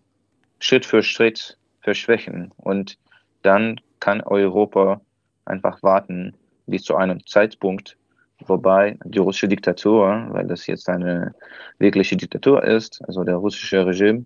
Schritt 0.60 0.86
für 0.86 1.04
Schritt 1.04 1.58
verschwächen. 1.82 2.52
Und 2.58 2.98
dann 3.44 3.80
kann 4.00 4.22
Europa 4.22 5.02
einfach 5.46 5.82
warten 5.84 6.34
bis 6.68 6.84
zu 6.84 6.96
einem 6.96 7.26
Zeitpunkt, 7.26 7.98
wobei 8.46 8.98
die 9.04 9.20
russische 9.20 9.48
Diktatur, 9.48 10.28
weil 10.30 10.48
das 10.48 10.68
jetzt 10.68 10.90
eine 10.90 11.34
wirkliche 11.78 12.18
Diktatur 12.18 12.64
ist, 12.64 13.02
also 13.08 13.24
der 13.24 13.36
russische 13.36 13.86
Regime, 13.86 14.26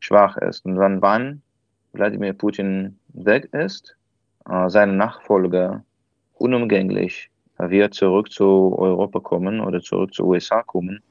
schwach 0.00 0.36
ist. 0.36 0.64
Und 0.64 0.76
dann, 0.76 1.00
wann 1.00 1.42
Wladimir 1.92 2.32
Putin 2.32 2.98
weg 3.08 3.48
ist, 3.52 3.96
äh, 4.48 4.68
sein 4.68 4.96
Nachfolger 4.96 5.84
unumgänglich 6.34 7.30
wird 7.58 7.94
zurück 7.94 8.30
zu 8.30 8.76
Europa 8.78 9.20
kommen 9.20 9.60
oder 9.60 9.80
zurück 9.80 10.12
zu 10.12 10.26
USA 10.26 10.62
kommen, 10.62 11.02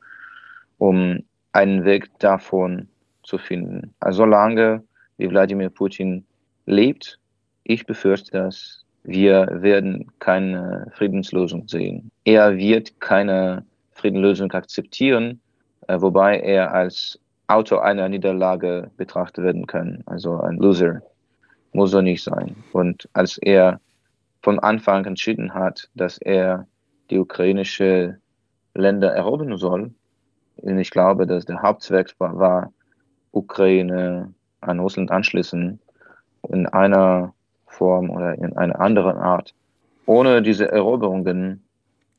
um 0.77 1.23
einen 1.53 1.85
Weg 1.85 2.09
davon 2.19 2.89
zu 3.23 3.37
finden. 3.37 3.93
Also 3.99 4.17
solange 4.23 4.83
wie 5.17 5.29
Wladimir 5.29 5.69
Putin 5.69 6.25
lebt, 6.65 7.19
ich 7.63 7.85
befürchte, 7.85 8.31
dass 8.31 8.82
wir 9.03 9.47
werden 9.51 10.11
keine 10.19 10.87
Friedenslösung 10.93 11.67
sehen. 11.67 12.11
Er 12.23 12.57
wird 12.57 12.99
keine 13.01 13.65
Friedenslösung 13.91 14.51
akzeptieren, 14.51 15.41
äh, 15.87 15.99
wobei 15.99 16.39
er 16.39 16.73
als 16.73 17.19
Autor 17.47 17.83
einer 17.83 18.07
Niederlage 18.07 18.89
betrachtet 18.97 19.43
werden 19.43 19.67
kann, 19.67 20.01
also 20.05 20.39
ein 20.39 20.57
Loser. 20.57 21.01
Muss 21.73 21.93
er 21.93 22.01
nicht 22.01 22.23
sein. 22.23 22.55
Und 22.71 23.09
als 23.13 23.37
er 23.39 23.79
von 24.41 24.59
Anfang 24.59 25.05
entschieden 25.05 25.53
hat, 25.53 25.89
dass 25.95 26.17
er 26.19 26.67
die 27.09 27.19
ukrainische 27.19 28.19
Länder 28.73 29.11
erobern 29.11 29.57
soll, 29.57 29.91
und 30.57 30.77
ich 30.77 30.91
glaube, 30.91 31.27
dass 31.27 31.45
der 31.45 31.61
Hauptzweck 31.61 32.13
war, 32.19 32.37
war 32.37 32.73
Ukraine 33.31 34.33
an 34.61 34.79
Russland 34.79 35.11
anschließen, 35.11 35.79
in 36.49 36.67
einer 36.67 37.33
Form 37.73 38.09
oder 38.09 38.37
in 38.37 38.55
einer 38.55 38.79
anderen 38.79 39.17
Art. 39.17 39.53
Ohne 40.05 40.41
diese 40.41 40.71
Eroberungen 40.71 41.63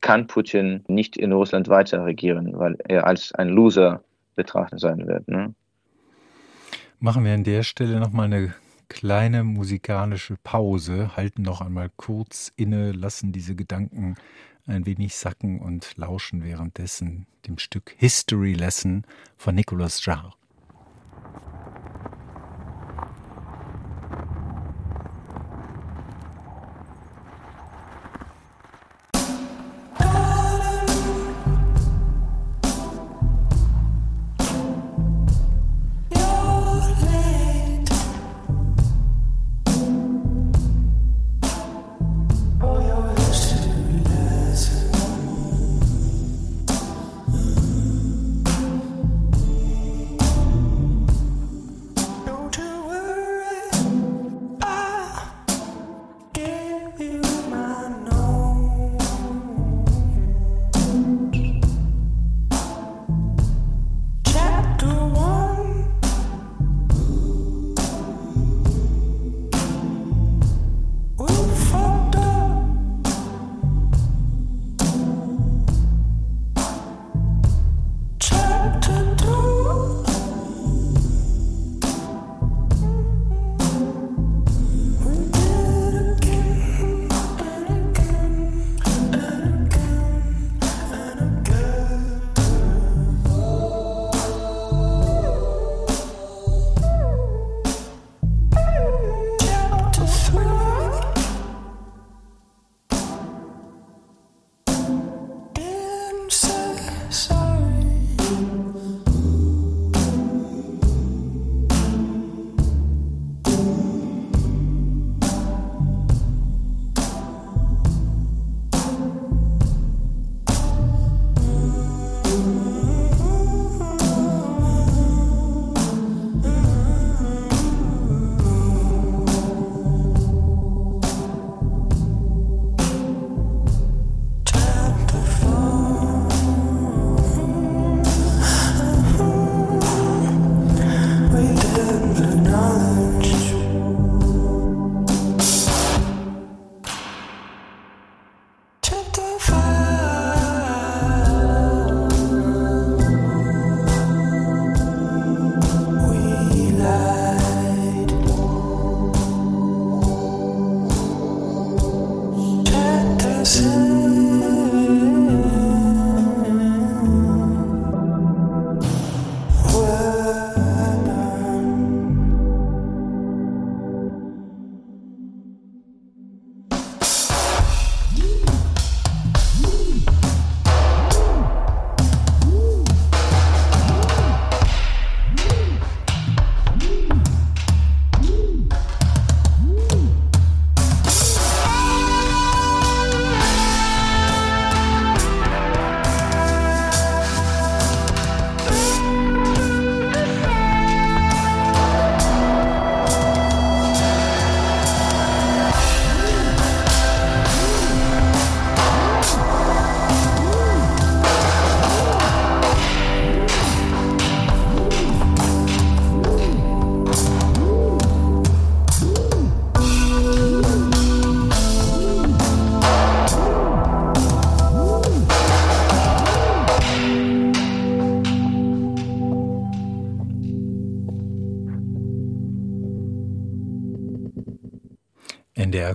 kann 0.00 0.26
Putin 0.26 0.84
nicht 0.86 1.16
in 1.16 1.32
Russland 1.32 1.68
weiter 1.68 2.04
regieren, 2.04 2.58
weil 2.58 2.76
er 2.88 3.06
als 3.06 3.32
ein 3.32 3.48
Loser 3.48 4.02
betrachtet 4.36 4.80
sein 4.80 5.06
wird. 5.06 5.26
Ne? 5.28 5.54
Machen 6.98 7.24
wir 7.24 7.32
an 7.34 7.44
der 7.44 7.62
Stelle 7.62 8.00
nochmal 8.00 8.26
eine 8.26 8.54
kleine 8.88 9.44
musikalische 9.44 10.36
Pause, 10.42 11.16
halten 11.16 11.42
noch 11.42 11.60
einmal 11.60 11.90
kurz 11.96 12.52
inne, 12.56 12.92
lassen 12.92 13.32
diese 13.32 13.54
Gedanken 13.54 14.16
ein 14.66 14.86
wenig 14.86 15.16
sacken 15.16 15.60
und 15.60 15.96
lauschen 15.96 16.44
währenddessen 16.44 17.26
dem 17.46 17.58
Stück 17.58 17.94
History 17.98 18.54
Lesson 18.54 19.04
von 19.36 19.54
Nicolas 19.54 20.04
Jarre. 20.04 20.32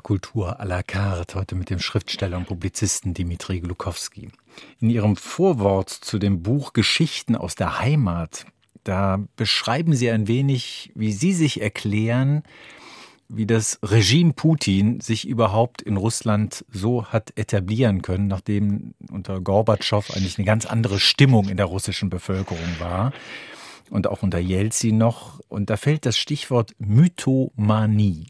Kultur 0.10 0.60
à 0.60 0.66
la 0.66 0.82
carte, 0.82 1.36
heute 1.36 1.54
mit 1.54 1.70
dem 1.70 1.78
Schriftsteller 1.78 2.36
und 2.38 2.48
Publizisten 2.48 3.14
Dimitri 3.14 3.60
Glukowski. 3.60 4.30
In 4.80 4.90
Ihrem 4.90 5.16
Vorwort 5.16 5.92
zu 5.92 6.18
dem 6.18 6.42
Buch 6.42 6.74
Geschichten 6.74 7.36
aus 7.36 7.54
der 7.54 7.78
Heimat, 7.78 8.48
da 8.84 9.24
beschreiben 9.36 9.94
Sie 9.94 10.10
ein 10.10 10.28
wenig, 10.28 10.92
wie 10.96 11.12
Sie 11.12 11.32
sich 11.32 11.62
erklären, 11.62 12.42
wie 13.28 13.46
das 13.46 13.78
Regime 13.84 14.34
Putin 14.34 15.00
sich 15.00 15.28
überhaupt 15.28 15.84
in 15.84 15.96
Russland 15.96 16.66
so 16.72 17.06
hat 17.06 17.38
etablieren 17.38 18.02
können, 18.02 18.26
nachdem 18.26 18.96
unter 19.12 19.40
Gorbatschow 19.40 20.10
eigentlich 20.16 20.40
eine 20.40 20.46
ganz 20.46 20.66
andere 20.66 21.00
Stimmung 21.00 21.50
in 21.50 21.58
der 21.58 21.68
russischen 21.68 22.10
Bevölkerung 22.10 22.80
war 22.80 23.14
und 23.92 24.08
auch 24.08 24.24
unter 24.24 24.40
Jelzin 24.40 24.98
noch. 24.98 25.40
Und 25.50 25.70
da 25.70 25.78
fällt 25.78 26.08
das 26.08 26.18
Stichwort 26.18 26.74
Mythomanie. 26.80 28.26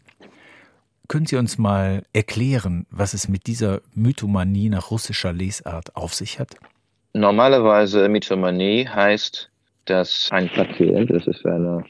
Können 1.10 1.26
Sie 1.26 1.34
uns 1.34 1.58
mal 1.58 2.04
erklären, 2.12 2.86
was 2.88 3.14
es 3.14 3.28
mit 3.28 3.48
dieser 3.48 3.80
Mythomanie 3.96 4.68
nach 4.68 4.92
russischer 4.92 5.32
Lesart 5.32 5.96
auf 5.96 6.14
sich 6.14 6.38
hat? 6.38 6.54
Normalerweise 7.14 8.08
Mythomanie 8.08 8.86
heißt, 8.86 9.50
dass 9.86 10.28
ein 10.30 10.48
Patient, 10.48 11.10
das 11.10 11.26
ist 11.26 11.44
eine 11.44 11.84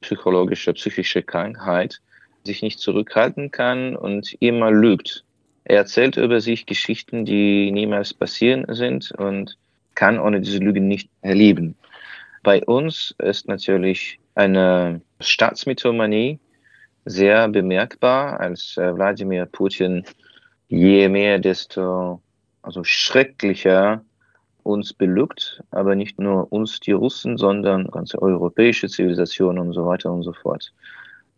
psychologische, 0.00 0.72
psychische 0.72 1.22
Krankheit, 1.22 2.00
sich 2.42 2.60
nicht 2.60 2.80
zurückhalten 2.80 3.52
kann 3.52 3.94
und 3.94 4.34
immer 4.40 4.72
lügt. 4.72 5.22
Er 5.62 5.76
erzählt 5.76 6.16
über 6.16 6.40
sich 6.40 6.66
Geschichten, 6.66 7.24
die 7.24 7.70
niemals 7.70 8.14
passieren 8.14 8.66
sind 8.74 9.12
und 9.12 9.56
kann 9.94 10.18
ohne 10.18 10.40
diese 10.40 10.58
Lügen 10.58 10.88
nicht 10.88 11.08
erleben. 11.22 11.76
Bei 12.42 12.64
uns 12.64 13.14
ist 13.18 13.46
natürlich 13.46 14.18
eine 14.34 15.02
Staatsmythomanie 15.20 16.40
sehr 17.06 17.48
bemerkbar, 17.48 18.40
als 18.40 18.76
äh, 18.76 18.94
Wladimir 18.94 19.46
Putin 19.46 20.04
je 20.68 21.08
mehr, 21.08 21.38
desto 21.38 22.20
also 22.62 22.82
schrecklicher 22.82 24.04
uns 24.64 24.92
belügt, 24.92 25.62
aber 25.70 25.94
nicht 25.94 26.18
nur 26.18 26.52
uns, 26.52 26.80
die 26.80 26.90
Russen, 26.90 27.38
sondern 27.38 27.86
ganze 27.92 28.20
europäische 28.20 28.88
Zivilisation 28.88 29.60
und 29.60 29.72
so 29.72 29.86
weiter 29.86 30.12
und 30.12 30.24
so 30.24 30.32
fort. 30.32 30.72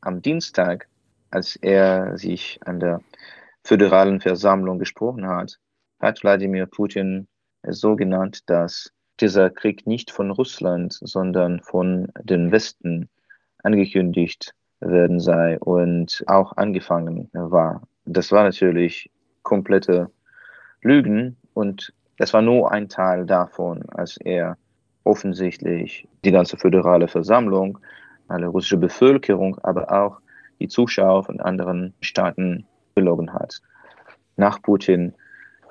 Am 0.00 0.22
Dienstag, 0.22 0.88
als 1.30 1.56
er 1.56 2.16
sich 2.16 2.58
an 2.64 2.80
der 2.80 3.02
föderalen 3.62 4.20
Versammlung 4.22 4.78
gesprochen 4.78 5.28
hat, 5.28 5.58
hat 6.00 6.22
Wladimir 6.22 6.64
Putin 6.64 7.28
so 7.68 7.96
genannt, 7.96 8.48
dass 8.48 8.90
dieser 9.20 9.50
Krieg 9.50 9.86
nicht 9.86 10.10
von 10.10 10.30
Russland, 10.30 10.96
sondern 11.02 11.60
von 11.60 12.08
den 12.22 12.50
Westen 12.50 13.10
angekündigt 13.62 14.54
werden 14.80 15.20
sei 15.20 15.58
und 15.58 16.24
auch 16.26 16.56
angefangen 16.56 17.28
war. 17.32 17.82
Das 18.04 18.32
war 18.32 18.44
natürlich 18.44 19.10
komplette 19.42 20.10
Lügen 20.82 21.36
und 21.54 21.92
das 22.18 22.32
war 22.32 22.42
nur 22.42 22.72
ein 22.72 22.88
Teil 22.88 23.26
davon, 23.26 23.82
als 23.90 24.16
er 24.18 24.56
offensichtlich 25.04 26.06
die 26.24 26.32
ganze 26.32 26.56
föderale 26.56 27.08
Versammlung, 27.08 27.78
alle 28.28 28.48
russische 28.48 28.76
Bevölkerung, 28.76 29.58
aber 29.62 29.90
auch 29.90 30.20
die 30.60 30.68
Zuschauer 30.68 31.24
von 31.24 31.40
anderen 31.40 31.94
Staaten 32.00 32.66
belogen 32.94 33.32
hat. 33.32 33.60
Nach 34.36 34.60
Putin, 34.60 35.14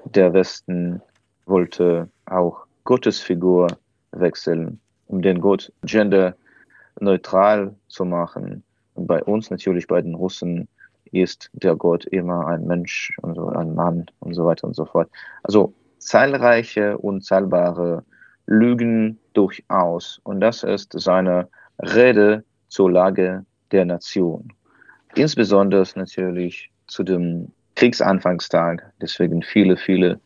der 0.05 0.33
Westen 0.33 1.01
wollte 1.45 2.09
auch 2.25 2.65
Gottesfigur 2.83 3.67
wechseln, 4.11 4.79
um 5.07 5.21
den 5.21 5.41
Gott 5.41 5.71
genderneutral 5.83 7.75
zu 7.87 8.05
machen. 8.05 8.63
Bei 8.97 9.23
uns 9.23 9.49
natürlich, 9.49 9.87
bei 9.87 10.01
den 10.01 10.15
Russen, 10.15 10.67
ist 11.11 11.49
der 11.53 11.75
Gott 11.75 12.05
immer 12.05 12.47
ein 12.47 12.65
Mensch 12.65 13.17
und 13.21 13.35
so 13.35 13.47
ein 13.47 13.75
Mann 13.75 14.05
und 14.19 14.33
so 14.33 14.45
weiter 14.45 14.67
und 14.67 14.75
so 14.75 14.85
fort. 14.85 15.09
Also 15.43 15.73
zahlreiche, 15.99 16.97
unzahlbare 16.97 18.03
Lügen 18.45 19.19
durchaus. 19.33 20.19
Und 20.23 20.41
das 20.41 20.63
ist 20.63 20.93
seine 20.99 21.47
Rede 21.79 22.43
zur 22.67 22.91
Lage 22.91 23.45
der 23.71 23.85
Nation. 23.85 24.51
Insbesondere 25.15 25.83
natürlich 25.95 26.71
zu 26.87 27.03
dem 27.03 27.51
Kriegsanfangstag. 27.75 28.91
Deswegen 29.01 29.41
viele, 29.43 29.77
viele 29.77 30.19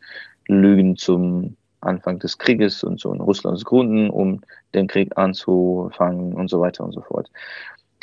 Lügen 0.48 0.96
zum 0.96 1.56
Anfang 1.82 2.20
des 2.20 2.38
Krieges 2.38 2.84
und 2.84 3.04
in 3.04 3.22
Russlands 3.22 3.66
Gründen, 3.66 4.10
um 4.10 4.42
den 4.74 4.88
Krieg 4.88 5.18
anzufangen 5.18 6.34
und 6.34 6.50
so 6.50 6.62
weiter 6.62 6.84
und 6.84 6.94
so 6.94 7.02
fort. 7.02 7.30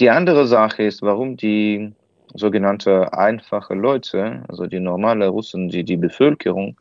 Die 0.01 0.11
andere 0.11 0.47
Sache 0.47 0.85
ist, 0.85 1.03
warum 1.03 1.37
die 1.37 1.93
sogenannte 2.35 3.13
einfache 3.13 3.75
Leute, 3.75 4.45
also 4.47 4.67
die 4.67 4.79
normale 4.79 5.27
Russen, 5.27 5.69
die 5.71 5.83
die 5.83 5.97
Bevölkerung, 5.97 6.79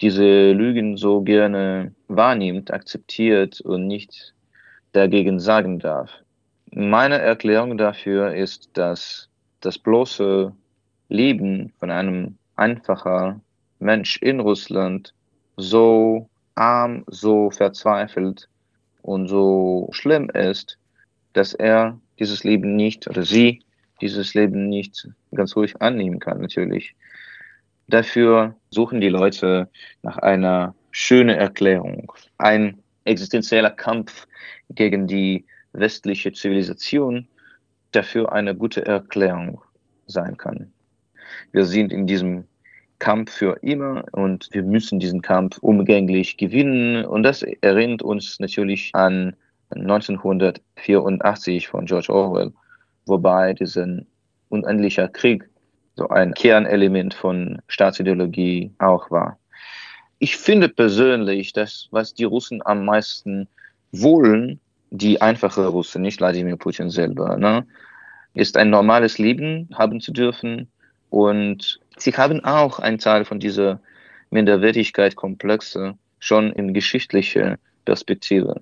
diese 0.00 0.50
Lügen 0.50 0.96
so 0.96 1.20
gerne 1.20 1.94
wahrnimmt, 2.08 2.72
akzeptiert 2.72 3.60
und 3.60 3.86
nicht 3.86 4.34
dagegen 4.92 5.38
sagen 5.38 5.78
darf. 5.78 6.10
Meine 6.72 7.18
Erklärung 7.18 7.78
dafür 7.78 8.34
ist, 8.34 8.70
dass 8.72 9.28
das 9.60 9.78
bloße 9.78 10.52
Leben 11.08 11.72
von 11.78 11.92
einem 11.92 12.36
einfachen 12.56 13.42
Mensch 13.78 14.16
in 14.22 14.40
Russland 14.40 15.14
so 15.56 16.28
arm, 16.56 17.04
so 17.06 17.50
verzweifelt 17.50 18.48
und 19.02 19.28
so 19.28 19.88
schlimm 19.92 20.30
ist, 20.30 20.78
dass 21.32 21.54
er 21.54 21.98
dieses 22.20 22.44
Leben 22.44 22.76
nicht 22.76 23.08
oder 23.08 23.24
sie 23.24 23.62
dieses 24.00 24.34
Leben 24.34 24.68
nicht 24.68 25.08
ganz 25.34 25.56
ruhig 25.56 25.80
annehmen 25.80 26.20
kann, 26.20 26.40
natürlich. 26.40 26.94
Dafür 27.88 28.54
suchen 28.70 29.00
die 29.00 29.08
Leute 29.08 29.68
nach 30.02 30.18
einer 30.18 30.74
schönen 30.92 31.36
Erklärung. 31.36 32.12
Ein 32.38 32.78
existenzieller 33.04 33.70
Kampf 33.70 34.26
gegen 34.70 35.06
die 35.06 35.44
westliche 35.72 36.32
Zivilisation 36.32 37.26
dafür 37.92 38.32
eine 38.32 38.54
gute 38.54 38.86
Erklärung 38.86 39.60
sein 40.06 40.36
kann. 40.36 40.72
Wir 41.52 41.64
sind 41.64 41.92
in 41.92 42.06
diesem 42.06 42.44
Kampf 42.98 43.32
für 43.32 43.56
immer 43.62 44.04
und 44.12 44.48
wir 44.52 44.62
müssen 44.62 45.00
diesen 45.00 45.22
Kampf 45.22 45.58
umgänglich 45.58 46.36
gewinnen. 46.36 47.04
Und 47.04 47.22
das 47.22 47.42
erinnert 47.42 48.02
uns 48.02 48.38
natürlich 48.38 48.90
an 48.92 49.34
1984 49.70 51.68
von 51.68 51.86
George 51.86 52.12
Orwell, 52.12 52.52
wobei 53.06 53.54
diesen 53.54 54.06
unendlicher 54.48 55.08
Krieg 55.08 55.48
so 55.96 56.08
ein 56.08 56.34
Kernelement 56.34 57.14
von 57.14 57.60
Staatsideologie 57.68 58.72
auch 58.78 59.10
war. 59.10 59.38
Ich 60.18 60.36
finde 60.36 60.68
persönlich, 60.68 61.52
dass 61.52 61.88
was 61.90 62.14
die 62.14 62.24
Russen 62.24 62.60
am 62.64 62.84
meisten 62.84 63.48
wollen, 63.92 64.60
die 64.90 65.20
einfache 65.20 65.66
Russen, 65.66 66.02
nicht 66.02 66.20
Wladimir 66.20 66.56
Putin 66.56 66.90
selber, 66.90 67.36
ne, 67.36 67.66
ist 68.34 68.56
ein 68.56 68.70
normales 68.70 69.18
Leben 69.18 69.68
haben 69.74 70.00
zu 70.00 70.12
dürfen, 70.12 70.68
und 71.10 71.80
sie 71.96 72.12
haben 72.12 72.42
auch 72.44 72.78
einen 72.78 72.98
Teil 72.98 73.24
von 73.24 73.40
dieser 73.40 73.80
Minderwertigkeit-Komplexe 74.30 75.94
schon 76.20 76.52
in 76.52 76.72
geschichtlicher 76.72 77.58
Perspektive 77.84 78.60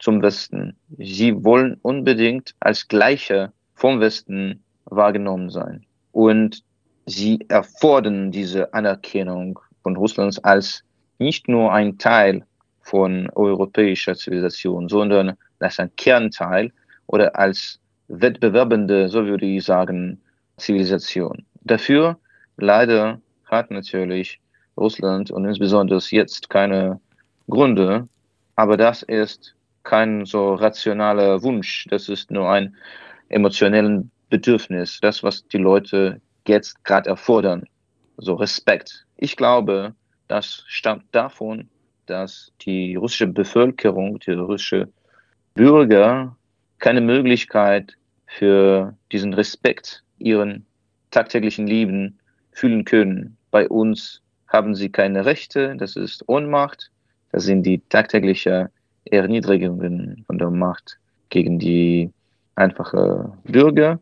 zum 0.00 0.22
Westen. 0.22 0.76
Sie 0.98 1.44
wollen 1.44 1.78
unbedingt 1.82 2.54
als 2.60 2.88
Gleiche 2.88 3.52
vom 3.74 4.00
Westen 4.00 4.62
wahrgenommen 4.86 5.50
sein. 5.50 5.84
Und 6.12 6.64
sie 7.06 7.38
erfordern 7.48 8.32
diese 8.32 8.74
Anerkennung 8.74 9.60
von 9.82 9.96
Russlands 9.96 10.38
als 10.42 10.82
nicht 11.18 11.48
nur 11.48 11.72
ein 11.72 11.98
Teil 11.98 12.44
von 12.80 13.30
europäischer 13.34 14.14
Zivilisation, 14.14 14.88
sondern 14.88 15.36
als 15.60 15.78
ein 15.78 15.94
Kernteil 15.96 16.72
oder 17.06 17.36
als 17.38 17.78
wettbewerbende, 18.08 19.08
so 19.08 19.24
würde 19.24 19.46
ich 19.46 19.64
sagen, 19.64 20.20
Zivilisation. 20.56 21.44
Dafür 21.62 22.18
leider 22.56 23.20
hat 23.44 23.70
natürlich 23.70 24.40
Russland 24.76 25.30
und 25.30 25.44
insbesondere 25.44 26.00
jetzt 26.10 26.48
keine 26.48 27.00
Gründe, 27.48 28.08
aber 28.56 28.76
das 28.76 29.02
ist 29.02 29.54
kein 29.82 30.24
so 30.24 30.54
rationaler 30.54 31.42
Wunsch, 31.42 31.86
das 31.90 32.08
ist 32.08 32.30
nur 32.30 32.50
ein 32.50 32.76
emotionelles 33.28 34.04
Bedürfnis, 34.28 35.00
das, 35.00 35.22
was 35.22 35.46
die 35.48 35.58
Leute 35.58 36.20
jetzt 36.46 36.84
gerade 36.84 37.10
erfordern, 37.10 37.64
so 38.16 38.34
Respekt. 38.34 39.06
Ich 39.16 39.36
glaube, 39.36 39.94
das 40.28 40.64
stammt 40.66 41.04
davon, 41.12 41.68
dass 42.06 42.52
die 42.62 42.96
russische 42.96 43.26
Bevölkerung, 43.26 44.18
die 44.20 44.32
russische 44.32 44.88
Bürger 45.54 46.36
keine 46.78 47.00
Möglichkeit 47.00 47.96
für 48.26 48.96
diesen 49.12 49.34
Respekt 49.34 50.02
ihren 50.18 50.66
tagtäglichen 51.10 51.66
Leben 51.66 52.18
fühlen 52.52 52.84
können. 52.84 53.36
Bei 53.50 53.68
uns 53.68 54.22
haben 54.48 54.74
sie 54.74 54.90
keine 54.90 55.24
Rechte, 55.24 55.76
das 55.76 55.96
ist 55.96 56.28
Ohnmacht, 56.28 56.90
das 57.32 57.44
sind 57.44 57.64
die 57.64 57.80
tagtäglichen 57.88 58.68
Erniedrigungen 59.10 60.24
von 60.26 60.38
der 60.38 60.50
Macht 60.50 60.98
gegen 61.28 61.58
die 61.58 62.10
einfachen 62.54 63.32
Bürger. 63.44 63.98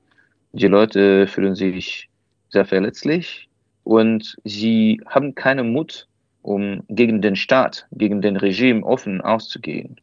Die 0.53 0.67
Leute 0.67 1.27
fühlen 1.27 1.55
sich 1.55 2.09
sehr 2.51 2.65
verletzlich 2.65 3.49
und 3.85 4.37
sie 4.45 5.01
haben 5.07 5.35
keinen 5.35 5.73
Mut, 5.73 6.07
um 6.43 6.83
gegen 6.89 7.21
den 7.21 7.37
Staat, 7.37 7.87
gegen 7.93 8.23
den 8.23 8.37
Regime 8.37 8.85
offen 8.85 9.21
auszugehen. 9.21 10.01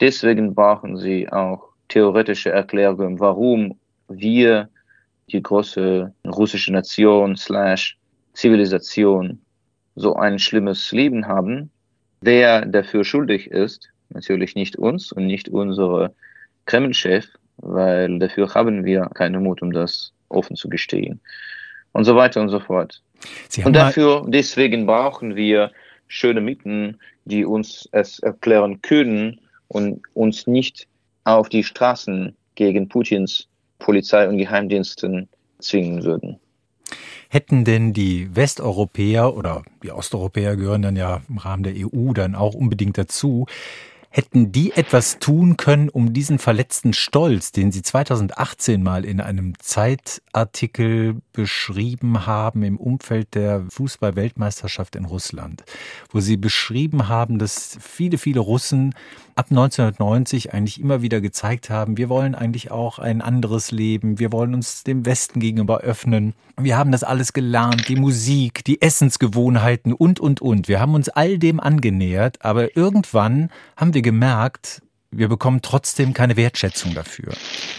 Deswegen 0.00 0.54
brauchen 0.54 0.96
sie 0.96 1.28
auch 1.30 1.68
theoretische 1.88 2.50
Erklärungen, 2.50 3.20
warum 3.20 3.78
wir 4.08 4.68
die 5.30 5.42
große 5.42 6.12
russische 6.26 6.72
Nation 6.72 7.36
slash 7.36 7.98
Zivilisation 8.32 9.40
so 9.96 10.14
ein 10.14 10.38
schlimmes 10.38 10.92
Leben 10.92 11.26
haben. 11.26 11.70
Wer 12.20 12.64
dafür 12.64 13.04
schuldig 13.04 13.50
ist, 13.50 13.90
natürlich 14.10 14.54
nicht 14.54 14.76
uns 14.76 15.12
und 15.12 15.26
nicht 15.26 15.48
unsere 15.48 16.14
Kreml-Chef, 16.66 17.26
weil 17.58 18.18
dafür 18.18 18.54
haben 18.54 18.84
wir 18.84 19.06
keinen 19.14 19.42
Mut, 19.42 19.62
um 19.62 19.72
das 19.72 20.12
offen 20.28 20.56
zu 20.56 20.68
gestehen. 20.68 21.20
Und 21.92 22.04
so 22.04 22.14
weiter 22.16 22.40
und 22.40 22.50
so 22.50 22.60
fort. 22.60 23.02
und 23.64 23.74
dafür, 23.74 24.24
deswegen 24.28 24.86
brauchen 24.86 25.36
wir 25.36 25.72
schöne 26.06 26.40
Mitten, 26.40 26.98
die 27.24 27.44
uns 27.44 27.88
es 27.92 28.18
erklären 28.20 28.80
können 28.82 29.40
und 29.68 30.02
uns 30.14 30.46
nicht 30.46 30.86
auf 31.24 31.48
die 31.48 31.64
Straßen 31.64 32.34
gegen 32.54 32.88
Putins 32.88 33.46
Polizei 33.78 34.28
und 34.28 34.38
Geheimdiensten 34.38 35.28
zwingen 35.58 36.04
würden. 36.04 36.38
Hätten 37.28 37.64
denn 37.64 37.92
die 37.92 38.34
Westeuropäer 38.34 39.36
oder 39.36 39.62
die 39.82 39.92
Osteuropäer 39.92 40.56
gehören 40.56 40.82
dann 40.82 40.96
ja 40.96 41.22
im 41.28 41.38
Rahmen 41.38 41.62
der 41.62 41.74
EU 41.76 42.12
dann 42.12 42.34
auch 42.34 42.54
unbedingt 42.54 42.98
dazu, 42.98 43.46
Hätten 44.12 44.50
die 44.50 44.72
etwas 44.72 45.20
tun 45.20 45.56
können, 45.56 45.88
um 45.88 46.12
diesen 46.12 46.40
verletzten 46.40 46.92
Stolz, 46.92 47.52
den 47.52 47.70
Sie 47.70 47.82
2018 47.82 48.82
mal 48.82 49.04
in 49.04 49.20
einem 49.20 49.54
Zeitartikel 49.60 51.20
beschrieben 51.32 52.26
haben 52.26 52.64
im 52.64 52.76
Umfeld 52.76 53.34
der 53.36 53.64
Fußball-Weltmeisterschaft 53.70 54.96
in 54.96 55.04
Russland, 55.04 55.62
wo 56.10 56.18
Sie 56.18 56.36
beschrieben 56.36 57.06
haben, 57.06 57.38
dass 57.38 57.78
viele, 57.80 58.18
viele 58.18 58.40
Russen 58.40 58.94
ab 59.40 59.46
1990 59.50 60.52
eigentlich 60.52 60.80
immer 60.80 61.02
wieder 61.02 61.20
gezeigt 61.20 61.70
haben, 61.70 61.96
wir 61.96 62.08
wollen 62.08 62.34
eigentlich 62.34 62.70
auch 62.70 62.98
ein 62.98 63.22
anderes 63.22 63.70
Leben, 63.70 64.18
wir 64.18 64.32
wollen 64.32 64.54
uns 64.54 64.84
dem 64.84 65.06
Westen 65.06 65.40
gegenüber 65.40 65.78
öffnen. 65.78 66.34
Wir 66.60 66.76
haben 66.76 66.92
das 66.92 67.04
alles 67.04 67.32
gelernt, 67.32 67.88
die 67.88 67.96
Musik, 67.96 68.64
die 68.64 68.82
Essensgewohnheiten 68.82 69.94
und, 69.94 70.20
und, 70.20 70.42
und. 70.42 70.68
Wir 70.68 70.78
haben 70.78 70.94
uns 70.94 71.08
all 71.08 71.38
dem 71.38 71.58
angenähert, 71.58 72.44
aber 72.44 72.76
irgendwann 72.76 73.50
haben 73.76 73.94
wir 73.94 73.99
wir 74.00 74.02
gemerkt, 74.02 74.80
wir 75.10 75.28
bekommen 75.28 75.60
trotzdem 75.60 76.14
keine 76.14 76.36
Wertschätzung 76.36 76.94
dafür. 76.94 77.34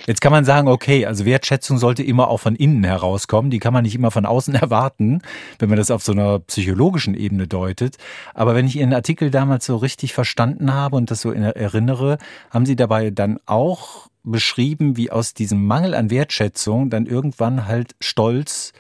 Jetzt 0.05 0.21
kann 0.21 0.31
man 0.31 0.45
sagen, 0.45 0.67
okay, 0.67 1.07
also 1.07 1.25
Wertschätzung 1.25 1.79
sollte 1.79 2.03
immer 2.03 2.27
auch 2.27 2.39
von 2.39 2.55
innen 2.55 2.84
herauskommen, 2.84 3.49
die 3.49 3.57
kann 3.57 3.73
man 3.73 3.84
nicht 3.84 3.95
immer 3.95 4.12
von 4.12 4.27
außen 4.27 4.53
erwarten, 4.65 5.21
wenn 5.57 5.69
man 5.69 5.79
das 5.79 5.89
auf 5.89 6.03
so 6.03 6.12
einer 6.12 6.39
psychologischen 6.39 7.15
Ebene 7.15 7.47
deutet. 7.47 7.97
Aber 8.36 8.53
wenn 8.53 8.67
ich 8.67 8.75
Ihren 8.75 8.93
Artikel 8.93 9.31
damals 9.31 9.65
so 9.65 9.77
richtig 9.77 10.13
verstanden 10.13 10.73
habe 10.73 10.95
und 10.95 11.10
das 11.10 11.21
so 11.21 11.31
erinnere, 11.31 12.19
haben 12.51 12.67
Sie 12.67 12.75
dabei 12.75 13.10
dann 13.10 13.39
auch 13.47 14.10
beschrieben, 14.23 14.97
wie 14.97 15.10
aus 15.10 15.34
diesem 15.34 15.65
Mangel 15.65 15.95
an 15.95 16.12
Wertschätzung 16.12 16.91
dann 16.91 17.07
irgendwann 17.07 17.65
halt 17.65 17.95
Stolz 17.99 18.73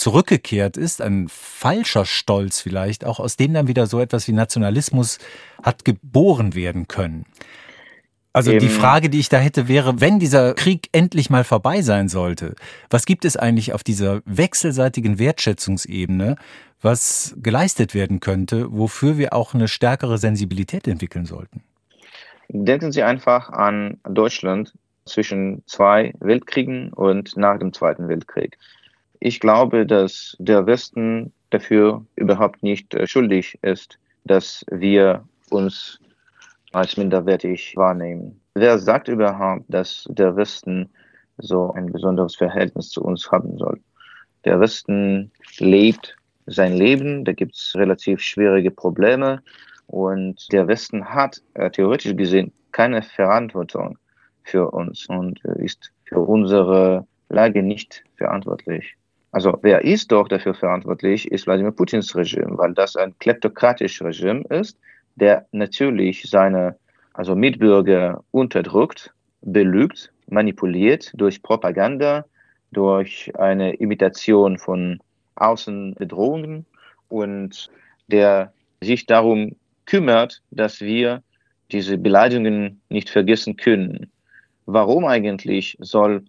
zurückgekehrt 0.00 0.76
ist, 0.76 1.02
ein 1.02 1.28
falscher 1.28 2.06
Stolz 2.06 2.60
vielleicht, 2.60 3.04
auch 3.04 3.20
aus 3.20 3.36
dem 3.36 3.52
dann 3.52 3.68
wieder 3.68 3.86
so 3.86 4.00
etwas 4.00 4.26
wie 4.28 4.32
Nationalismus 4.32 5.18
hat 5.62 5.84
geboren 5.84 6.54
werden 6.54 6.88
können. 6.88 7.26
Also 8.32 8.56
die 8.56 8.68
Frage, 8.68 9.10
die 9.10 9.18
ich 9.18 9.28
da 9.28 9.38
hätte, 9.38 9.66
wäre, 9.66 10.00
wenn 10.00 10.20
dieser 10.20 10.54
Krieg 10.54 10.88
endlich 10.92 11.30
mal 11.30 11.42
vorbei 11.42 11.82
sein 11.82 12.08
sollte, 12.08 12.54
was 12.88 13.04
gibt 13.04 13.24
es 13.24 13.36
eigentlich 13.36 13.72
auf 13.72 13.82
dieser 13.82 14.22
wechselseitigen 14.24 15.18
Wertschätzungsebene, 15.18 16.36
was 16.80 17.34
geleistet 17.38 17.92
werden 17.92 18.20
könnte, 18.20 18.68
wofür 18.70 19.18
wir 19.18 19.34
auch 19.34 19.52
eine 19.52 19.66
stärkere 19.66 20.16
Sensibilität 20.16 20.86
entwickeln 20.86 21.26
sollten? 21.26 21.62
Denken 22.48 22.92
Sie 22.92 23.02
einfach 23.02 23.50
an 23.50 23.98
Deutschland 24.08 24.72
zwischen 25.04 25.62
zwei 25.66 26.14
Weltkriegen 26.20 26.92
und 26.92 27.36
nach 27.36 27.58
dem 27.58 27.72
Zweiten 27.72 28.08
Weltkrieg. 28.08 28.56
Ich 29.20 29.38
glaube, 29.38 29.86
dass 29.86 30.34
der 30.38 30.64
Westen 30.64 31.32
dafür 31.50 32.04
überhaupt 32.16 32.62
nicht 32.62 32.94
äh, 32.94 33.06
schuldig 33.06 33.58
ist, 33.62 33.98
dass 34.24 34.64
wir 34.70 35.24
uns 35.50 36.00
als 36.72 36.96
minderwertig 36.96 37.76
wahrnehmen. 37.76 38.40
Wer 38.54 38.78
sagt 38.78 39.08
überhaupt, 39.08 39.64
dass 39.68 40.06
der 40.08 40.36
Westen 40.36 40.88
so 41.36 41.70
ein 41.72 41.92
besonderes 41.92 42.34
Verhältnis 42.36 42.88
zu 42.88 43.02
uns 43.02 43.30
haben 43.30 43.58
soll? 43.58 43.80
Der 44.46 44.58
Westen 44.58 45.30
lebt 45.58 46.16
sein 46.46 46.74
Leben, 46.74 47.24
da 47.26 47.32
gibt 47.32 47.54
es 47.54 47.74
relativ 47.76 48.20
schwierige 48.20 48.70
Probleme 48.70 49.42
und 49.86 50.50
der 50.50 50.66
Westen 50.66 51.04
hat 51.04 51.42
äh, 51.54 51.70
theoretisch 51.70 52.16
gesehen 52.16 52.52
keine 52.72 53.02
Verantwortung 53.02 53.98
für 54.44 54.70
uns 54.70 55.06
und 55.08 55.44
äh, 55.44 55.62
ist 55.62 55.92
für 56.04 56.20
unsere 56.20 57.06
Lage 57.28 57.62
nicht 57.62 58.02
verantwortlich. 58.16 58.96
Also 59.32 59.58
wer 59.62 59.84
ist 59.84 60.10
doch 60.10 60.28
dafür 60.28 60.54
verantwortlich, 60.54 61.30
ist 61.30 61.46
Wladimir 61.46 61.72
Putins 61.72 62.14
Regime, 62.16 62.58
weil 62.58 62.74
das 62.74 62.96
ein 62.96 63.16
kleptokratisches 63.18 64.04
Regime 64.04 64.42
ist, 64.50 64.78
der 65.16 65.46
natürlich 65.52 66.28
seine 66.28 66.76
also 67.14 67.34
Mitbürger 67.36 68.24
unterdrückt, 68.30 69.12
belügt, 69.42 70.12
manipuliert 70.28 71.12
durch 71.14 71.42
Propaganda, 71.42 72.24
durch 72.72 73.32
eine 73.38 73.74
Imitation 73.74 74.58
von 74.58 75.00
Außenbedrohungen 75.36 76.66
und 77.08 77.68
der 78.08 78.52
sich 78.80 79.06
darum 79.06 79.56
kümmert, 79.86 80.42
dass 80.50 80.80
wir 80.80 81.22
diese 81.72 81.98
Beleidigungen 81.98 82.80
nicht 82.88 83.10
vergessen 83.10 83.56
können. 83.56 84.10
Warum 84.66 85.04
eigentlich 85.04 85.76
soll 85.80 86.24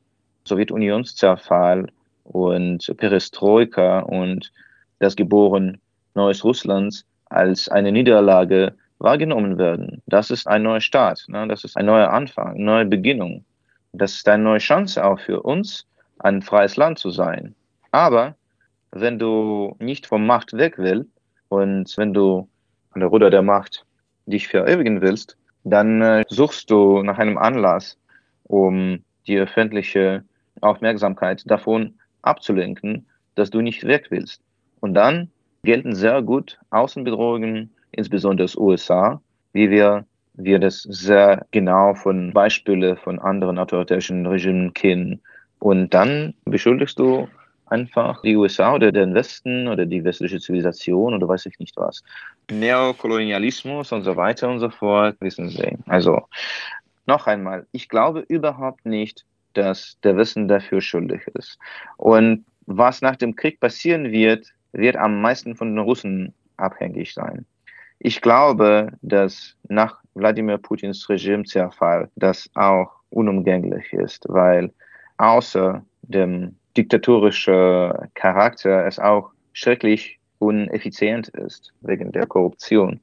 Sowjetunions-Zerfall 0.46 1.88
und 2.32 2.91
Perestroika 2.98 4.00
und 4.00 4.52
das 5.00 5.15
Geboren 5.15 5.80
Neues 6.13 6.44
Russlands 6.44 7.06
als 7.26 7.70
eine 7.70 7.91
Niederlage 7.91 8.76
wahrgenommen 9.00 9.58
werden. 9.58 10.02
Das 10.06 10.30
ist 10.30 10.48
ein 10.48 10.63
neuer 10.63 10.82
Start, 10.82 11.26
ne? 11.28 11.48
das 11.48 11.63
ist 11.63 11.78
ein 11.78 11.86
neuer 11.86 12.12
Anfang, 12.12 12.56
eine 12.56 12.63
neue 12.63 12.86
Beginnung. 12.86 13.46
Das 13.94 14.13
ist 14.13 14.28
eine 14.28 14.44
neue 14.44 14.60
Chance 14.60 15.04
auch 15.04 15.20
für 15.20 15.41
uns, 15.41 15.86
ein 16.20 16.41
freies 16.41 16.78
Land 16.78 17.00
zu 17.00 17.10
sein. 17.10 17.56
Aber 17.91 18.36
wenn 18.91 19.17
du 19.17 19.76
nicht 19.80 20.06
vom 20.06 20.26
Macht 20.26 20.54
weg 20.54 20.76
willst 20.78 21.10
und 21.50 21.98
wenn 21.98 22.13
du 22.13 22.48
an 22.91 23.00
der 23.00 23.10
Ruder 23.10 23.30
der 23.30 23.41
Macht 23.41 23.86
dich 24.26 24.48
verewigen 24.48 25.02
willst, 25.02 25.38
dann 25.63 26.02
äh, 26.02 26.24
suchst 26.30 26.70
du 26.70 27.02
nach 27.04 27.17
einem 27.17 27.38
Anlass, 27.38 27.98
um 28.44 29.04
die 29.28 29.38
öffentliche 29.38 30.24
Aufmerksamkeit 30.62 31.50
davon 31.50 31.96
abzulenken, 32.22 33.06
dass 33.36 33.50
du 33.50 33.62
nicht 33.62 33.86
weg 33.86 34.08
willst. 34.10 34.42
Und 34.80 34.94
dann 34.94 35.30
gelten 35.64 35.96
sehr 35.96 36.22
gut 36.22 36.60
Außenbedrohungen, 36.72 37.72
insbesondere 37.92 38.46
aus 38.46 38.56
USA, 38.56 39.22
wie 39.54 39.70
wir, 39.70 40.06
wir 40.34 40.60
das 40.60 40.84
sehr 40.84 41.46
genau 41.52 41.94
von 41.94 42.34
Beispielen 42.34 42.98
von 42.98 43.20
anderen 43.20 43.60
autoritären 43.60 44.26
Regimen 44.26 44.74
kennen. 44.74 45.22
Und 45.60 45.94
dann 45.94 46.34
beschuldigst 46.46 46.98
du 46.98 47.28
einfach 47.68 48.22
die 48.22 48.36
USA 48.36 48.74
oder 48.76 48.92
den 48.92 49.14
Westen 49.14 49.68
oder 49.68 49.86
die 49.86 50.04
westliche 50.04 50.40
Zivilisation 50.40 51.14
oder 51.14 51.28
weiß 51.28 51.46
ich 51.46 51.58
nicht 51.60 51.78
was. 51.78 52.04
Neokolonialismus 52.50 53.92
und 53.92 54.04
so 54.04 54.16
weiter 54.18 54.50
und 54.50 54.60
so 54.60 54.70
fort, 54.70 55.16
wissen 55.22 55.50
Sie. 55.50 55.78
Also 55.86 56.28
noch 57.08 57.28
einmal, 57.28 57.66
ich 57.72 57.88
glaube 57.88 58.26
überhaupt 58.28 58.86
nicht, 58.86 59.26
dass 59.54 59.98
der 60.04 60.18
Westen 60.18 60.48
dafür 60.48 60.82
schuldig 60.82 61.22
ist. 61.34 61.58
Und 61.98 62.46
was 62.66 63.02
nach 63.02 63.16
dem 63.16 63.36
Krieg 63.36 63.60
passieren 63.60 64.12
wird, 64.12 64.48
wird 64.72 64.96
am 64.96 65.22
meisten 65.22 65.56
von 65.56 65.70
den 65.76 65.80
Russen 65.80 66.34
abhängig 66.58 67.14
sein. 67.14 67.46
Ich 68.00 68.22
glaube, 68.22 68.92
dass 69.02 69.56
nach 69.68 70.00
Wladimir 70.16 70.58
Putins 70.58 71.08
Regimezerfall 71.10 72.10
das 72.16 72.50
auch 72.56 72.92
unumgänglich 73.10 73.94
ist, 73.94 74.26
weil 74.28 74.72
außer 75.18 75.84
dem 76.02 76.56
diktatorischen 76.76 77.92
Charakter 78.14 78.86
es 78.86 78.98
auch 78.98 79.32
schrecklich 79.54 80.20
uneffizient 80.40 81.28
ist 81.30 81.74
wegen 81.82 82.12
der 82.12 82.26
Korruption. 82.26 83.00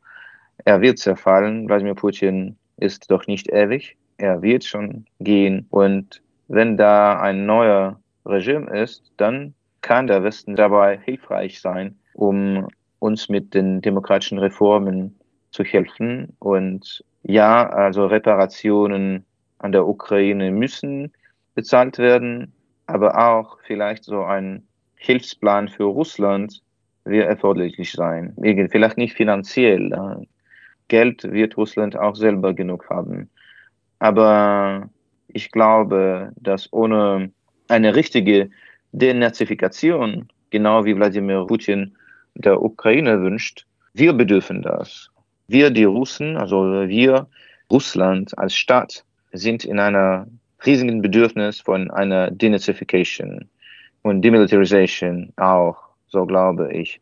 Er 0.64 0.80
wird 0.80 0.98
zerfallen. 0.98 1.68
Wladimir 1.68 1.94
Putin 1.94 2.56
ist 2.78 3.10
doch 3.10 3.26
nicht 3.26 3.48
ewig. 3.50 3.96
Er 4.16 4.42
wird 4.42 4.64
schon 4.64 5.06
gehen 5.20 5.66
und 5.70 6.20
wenn 6.48 6.76
da 6.76 7.20
ein 7.20 7.46
neuer 7.46 8.00
Regime 8.24 8.70
ist, 8.70 9.12
dann 9.16 9.54
kann 9.80 10.06
der 10.06 10.24
Westen 10.24 10.56
dabei 10.56 10.98
hilfreich 10.98 11.60
sein, 11.60 11.96
um 12.14 12.66
uns 12.98 13.28
mit 13.28 13.54
den 13.54 13.80
demokratischen 13.80 14.38
Reformen 14.38 15.18
zu 15.50 15.62
helfen. 15.62 16.34
Und 16.40 17.04
ja, 17.22 17.68
also 17.68 18.06
Reparationen 18.06 19.24
an 19.58 19.72
der 19.72 19.86
Ukraine 19.86 20.50
müssen 20.50 21.12
bezahlt 21.54 21.98
werden, 21.98 22.52
aber 22.86 23.18
auch 23.18 23.58
vielleicht 23.66 24.04
so 24.04 24.22
ein 24.24 24.66
Hilfsplan 24.96 25.68
für 25.68 25.84
Russland 25.84 26.62
wird 27.04 27.28
erforderlich 27.28 27.92
sein. 27.92 28.34
Vielleicht 28.70 28.96
nicht 28.96 29.14
finanziell. 29.14 30.26
Geld 30.88 31.24
wird 31.24 31.56
Russland 31.56 31.96
auch 31.96 32.16
selber 32.16 32.54
genug 32.54 32.88
haben. 32.90 33.30
Aber 33.98 34.88
ich 35.28 35.50
glaube, 35.50 36.32
dass 36.36 36.72
ohne 36.72 37.30
eine 37.68 37.94
richtige 37.94 38.50
Denazifikation, 38.92 40.28
genau 40.50 40.84
wie 40.84 40.96
Wladimir 40.96 41.46
Putin 41.46 41.96
der 42.34 42.62
Ukraine 42.62 43.20
wünscht, 43.20 43.66
wir 43.94 44.12
bedürfen 44.12 44.62
das. 44.62 45.10
Wir, 45.48 45.70
die 45.70 45.84
Russen, 45.84 46.36
also 46.36 46.88
wir, 46.88 47.26
Russland 47.70 48.36
als 48.38 48.54
Staat, 48.54 49.04
sind 49.32 49.64
in 49.64 49.78
einer 49.78 50.26
riesigen 50.64 51.02
Bedürfnis 51.02 51.60
von 51.60 51.90
einer 51.90 52.30
Denazification 52.30 53.48
und 54.02 54.22
Demilitarization 54.22 55.32
auch, 55.36 55.76
so 56.08 56.26
glaube 56.26 56.72
ich. 56.72 57.00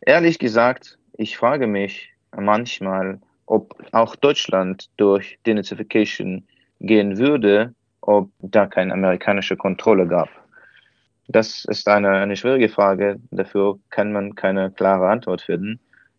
Ehrlich 0.00 0.38
gesagt, 0.38 0.98
ich 1.16 1.36
frage 1.36 1.66
mich 1.66 2.10
manchmal, 2.36 3.20
ob 3.46 3.74
auch 3.92 4.14
Deutschland 4.14 4.88
durch 4.96 5.38
Denazification 5.46 6.44
gehen 6.80 7.18
würde, 7.18 7.74
ob 8.00 8.30
da 8.40 8.66
keine 8.66 8.92
amerikanische 8.92 9.56
Kontrolle 9.56 10.06
gab. 10.06 10.28
Das 11.28 11.64
ist 11.66 11.88
eine, 11.88 12.10
eine 12.10 12.36
schwierige 12.36 12.68
Frage. 12.68 13.20
Dafür 13.30 13.78
kann 13.90 14.12
man 14.12 14.34
keine 14.34 14.70
klare 14.70 15.08
Antwort 15.08 15.42
finden. 15.42 15.78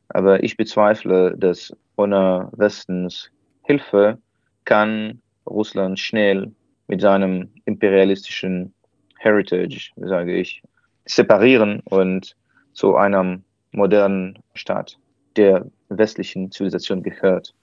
Aber 0.10 0.44
ich 0.44 0.58
bezweifle, 0.58 1.36
dass 1.38 1.76
ohne 1.96 2.50
Westens 2.54 3.32
Hilfe 3.64 4.18
kann 4.66 5.22
Russland 5.48 6.00
schnell 6.00 6.52
mit 6.88 7.02
seinem 7.02 7.50
imperialistischen 7.66 8.74
Heritage, 9.18 9.92
sage 9.98 10.36
ich, 10.36 10.64
separieren 11.06 11.82
und 11.86 12.36
zu 12.74 12.96
einem 12.96 13.44
modernen 13.72 14.40
Staat, 14.54 14.98
der 15.36 15.66
westlichen 15.90 16.52
Zivilisation 16.52 17.04
gehört, 17.04 17.54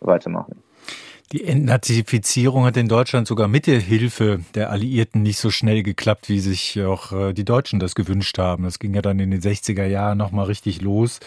weitermachen. 0.00 0.63
Die 1.32 1.44
Entnazifizierung 1.44 2.64
hat 2.64 2.76
in 2.76 2.86
Deutschland 2.86 3.26
sogar 3.26 3.48
mit 3.48 3.66
der 3.66 3.80
Hilfe 3.80 4.40
der 4.54 4.70
Alliierten 4.70 5.22
nicht 5.22 5.38
so 5.38 5.50
schnell 5.50 5.82
geklappt, 5.82 6.28
wie 6.28 6.38
sich 6.38 6.80
auch 6.82 7.12
äh, 7.12 7.32
die 7.32 7.44
Deutschen 7.44 7.80
das 7.80 7.94
gewünscht 7.94 8.38
haben. 8.38 8.64
Das 8.64 8.78
ging 8.78 8.94
ja 8.94 9.02
dann 9.02 9.18
in 9.18 9.30
den 9.30 9.40
60er 9.40 9.86
Jahren 9.86 10.18
nochmal 10.18 10.46
richtig 10.46 10.82
los, 10.82 11.20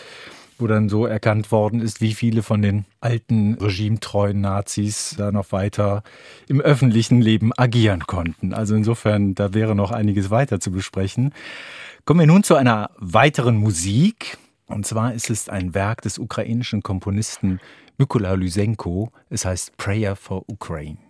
wo 0.59 0.67
dann 0.67 0.87
so 0.87 1.07
erkannt 1.07 1.51
worden 1.51 1.81
ist, 1.81 1.99
wie 1.99 2.13
viele 2.13 2.43
von 2.43 2.61
den 2.61 2.85
alten 3.01 3.55
regimetreuen 3.55 4.39
Nazis 4.39 5.15
da 5.17 5.31
noch 5.31 5.51
weiter 5.51 6.03
im 6.47 6.61
öffentlichen 6.61 7.19
Leben 7.19 7.51
agieren 7.57 8.05
konnten. 8.05 8.53
Also 8.53 8.75
insofern, 8.75 9.33
da 9.33 9.55
wäre 9.55 9.75
noch 9.75 9.91
einiges 9.91 10.29
weiter 10.29 10.59
zu 10.59 10.71
besprechen. 10.71 11.33
Kommen 12.05 12.19
wir 12.19 12.27
nun 12.27 12.43
zu 12.43 12.55
einer 12.55 12.91
weiteren 12.97 13.57
Musik. 13.57 14.37
Und 14.67 14.85
zwar 14.85 15.13
ist 15.13 15.29
es 15.29 15.49
ein 15.49 15.73
Werk 15.73 16.01
des 16.01 16.19
ukrainischen 16.19 16.83
Komponisten 16.83 17.59
Mykola 17.99 18.33
Lysenko. 18.35 19.11
Es 19.29 19.43
heißt 19.45 19.75
Prayer 19.77 20.15
for 20.15 20.43
Ukraine. 20.47 21.06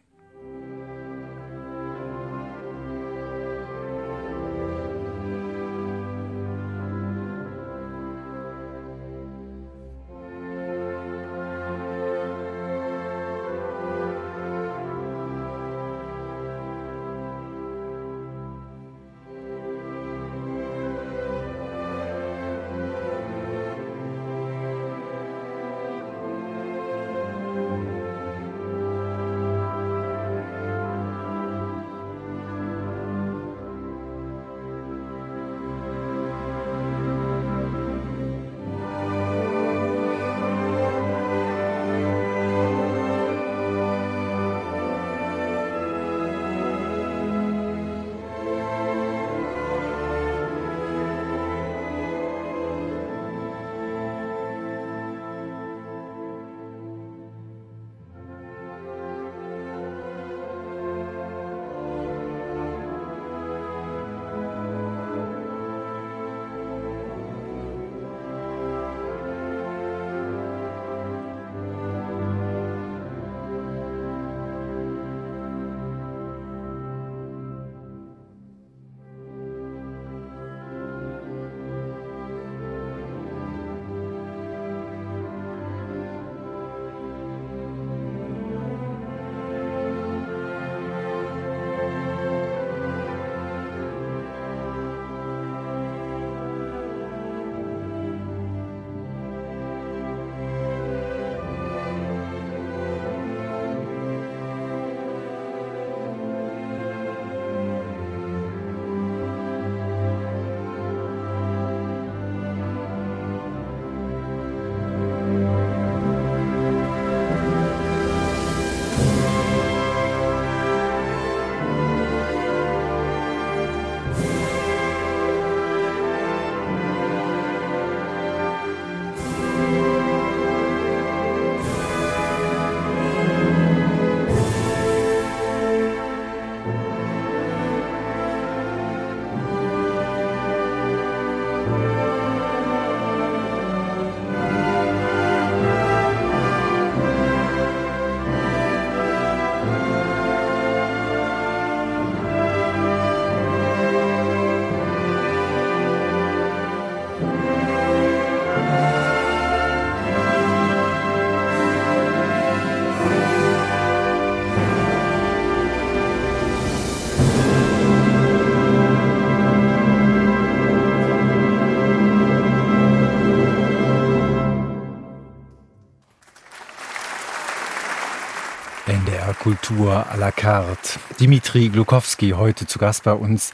Kultur 179.67 179.91
à 179.91 180.15
la 180.17 180.31
carte. 180.31 180.97
Dimitri 181.19 181.67
Glukowski 181.67 182.29
heute 182.31 182.67
zu 182.67 182.79
Gast 182.79 183.03
bei 183.03 183.11
uns. 183.11 183.51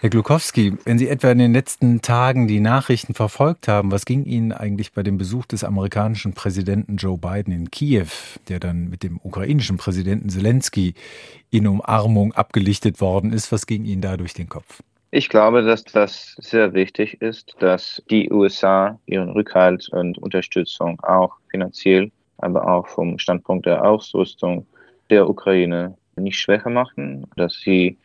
Herr 0.00 0.10
Glukowski, 0.10 0.74
wenn 0.84 0.98
Sie 0.98 1.08
etwa 1.08 1.30
in 1.30 1.38
den 1.38 1.54
letzten 1.54 2.02
Tagen 2.02 2.46
die 2.46 2.60
Nachrichten 2.60 3.14
verfolgt 3.14 3.66
haben, 3.66 3.90
was 3.90 4.04
ging 4.04 4.24
Ihnen 4.24 4.52
eigentlich 4.52 4.92
bei 4.92 5.02
dem 5.02 5.16
Besuch 5.16 5.46
des 5.46 5.64
amerikanischen 5.64 6.34
Präsidenten 6.34 6.96
Joe 6.96 7.16
Biden 7.16 7.54
in 7.54 7.70
Kiew, 7.70 8.08
der 8.48 8.60
dann 8.60 8.90
mit 8.90 9.02
dem 9.02 9.18
ukrainischen 9.22 9.78
Präsidenten 9.78 10.28
Zelensky 10.28 10.92
in 11.50 11.66
Umarmung 11.66 12.34
abgelichtet 12.34 13.00
worden 13.00 13.32
ist? 13.32 13.50
Was 13.50 13.66
ging 13.66 13.86
Ihnen 13.86 14.02
da 14.02 14.18
durch 14.18 14.34
den 14.34 14.50
Kopf? 14.50 14.82
Ich 15.10 15.30
glaube, 15.30 15.62
dass 15.62 15.84
das 15.84 16.36
sehr 16.38 16.74
wichtig 16.74 17.22
ist, 17.22 17.56
dass 17.60 18.02
die 18.10 18.30
USA 18.30 18.98
ihren 19.06 19.30
Rückhalt 19.30 19.88
und 19.88 20.18
Unterstützung 20.18 21.00
auch 21.00 21.32
finanziell, 21.48 22.10
aber 22.38 22.68
auch 22.68 22.88
vom 22.88 23.18
Standpunkt 23.18 23.64
der 23.64 23.82
Ausrüstung 23.82 24.66
der 25.10 25.28
Ukraine 25.28 25.96
nicht 26.16 26.38
schwächer 26.38 26.70
machen, 26.70 27.26
dass 27.36 27.54
sie 27.54 27.98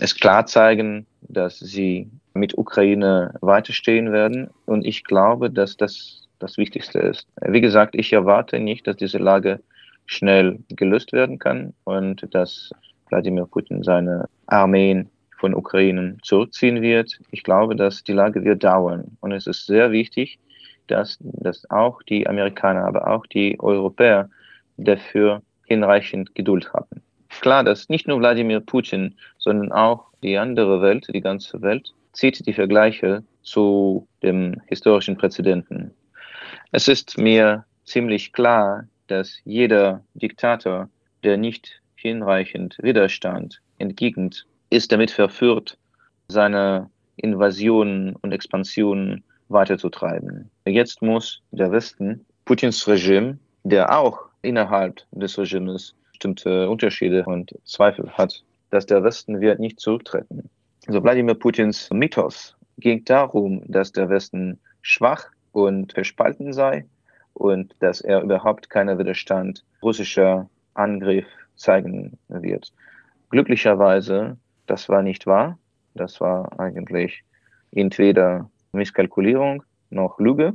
es 0.00 0.14
klar 0.14 0.46
zeigen, 0.46 1.06
dass 1.22 1.58
sie 1.58 2.10
mit 2.34 2.56
Ukraine 2.56 3.34
weiterstehen 3.40 4.12
werden. 4.12 4.50
Und 4.66 4.86
ich 4.86 5.04
glaube, 5.04 5.50
dass 5.50 5.76
das 5.76 6.26
das 6.38 6.58
Wichtigste 6.58 6.98
ist. 6.98 7.26
Wie 7.40 7.60
gesagt, 7.60 7.94
ich 7.94 8.12
erwarte 8.12 8.60
nicht, 8.60 8.86
dass 8.86 8.96
diese 8.96 9.18
Lage 9.18 9.60
schnell 10.06 10.58
gelöst 10.68 11.12
werden 11.12 11.38
kann 11.38 11.72
und 11.84 12.26
dass 12.34 12.70
Wladimir 13.08 13.46
Putin 13.46 13.82
seine 13.82 14.28
Armeen 14.46 15.08
von 15.38 15.54
Ukraine 15.54 16.16
zurückziehen 16.22 16.82
wird. 16.82 17.18
Ich 17.30 17.42
glaube, 17.42 17.76
dass 17.76 18.04
die 18.04 18.12
Lage 18.12 18.44
wird 18.44 18.64
dauern. 18.64 19.16
Und 19.20 19.32
es 19.32 19.46
ist 19.46 19.66
sehr 19.66 19.92
wichtig, 19.92 20.38
dass, 20.86 21.18
dass 21.20 21.68
auch 21.70 22.02
die 22.02 22.26
Amerikaner, 22.26 22.84
aber 22.84 23.08
auch 23.08 23.26
die 23.26 23.58
Europäer 23.58 24.30
dafür 24.76 25.42
hinreichend 25.66 26.34
Geduld 26.34 26.72
haben. 26.72 27.02
Klar, 27.40 27.64
dass 27.64 27.88
nicht 27.88 28.08
nur 28.08 28.18
Wladimir 28.18 28.60
Putin, 28.60 29.14
sondern 29.38 29.72
auch 29.72 30.06
die 30.22 30.38
andere 30.38 30.80
Welt, 30.80 31.06
die 31.12 31.20
ganze 31.20 31.60
Welt, 31.60 31.92
zieht 32.12 32.46
die 32.46 32.52
Vergleiche 32.52 33.22
zu 33.42 34.08
dem 34.22 34.60
historischen 34.66 35.16
Präzedenten. 35.16 35.92
Es 36.72 36.88
ist 36.88 37.18
mir 37.18 37.64
ziemlich 37.84 38.32
klar, 38.32 38.84
dass 39.06 39.40
jeder 39.44 40.02
Diktator, 40.14 40.88
der 41.22 41.36
nicht 41.36 41.82
hinreichend 41.94 42.76
Widerstand 42.80 43.60
entgegnet, 43.78 44.46
ist 44.70 44.90
damit 44.92 45.10
verführt, 45.10 45.78
seine 46.28 46.90
Invasionen 47.16 48.16
und 48.16 48.32
Expansionen 48.32 49.22
weiterzutreiben. 49.48 50.50
Jetzt 50.66 51.02
muss 51.02 51.42
der 51.50 51.70
Westen 51.70 52.24
Putins 52.44 52.86
Regime, 52.88 53.38
der 53.64 53.96
auch 53.96 54.25
innerhalb 54.46 55.02
des 55.10 55.38
Regimes 55.38 55.94
bestimmte 56.10 56.70
Unterschiede 56.70 57.24
und 57.24 57.54
Zweifel 57.64 58.10
hat, 58.12 58.42
dass 58.70 58.86
der 58.86 59.04
Westen 59.04 59.40
wird 59.40 59.58
nicht 59.58 59.80
zurücktreten. 59.80 60.48
Also 60.86 61.02
Wladimir 61.02 61.34
Putins 61.34 61.90
Mythos 61.92 62.56
ging 62.78 63.04
darum, 63.04 63.62
dass 63.66 63.92
der 63.92 64.08
Westen 64.08 64.58
schwach 64.82 65.26
und 65.52 65.92
verspalten 65.92 66.52
sei 66.52 66.86
und 67.34 67.74
dass 67.80 68.00
er 68.00 68.22
überhaupt 68.22 68.70
keinen 68.70 68.98
Widerstand 68.98 69.64
russischer 69.82 70.48
Angriff 70.74 71.26
zeigen 71.56 72.18
wird. 72.28 72.72
Glücklicherweise, 73.30 74.36
das 74.66 74.88
war 74.88 75.02
nicht 75.02 75.26
wahr. 75.26 75.58
Das 75.94 76.20
war 76.20 76.58
eigentlich 76.60 77.24
entweder 77.72 78.48
Misskalkulierung 78.72 79.62
noch 79.90 80.18
Lüge. 80.18 80.54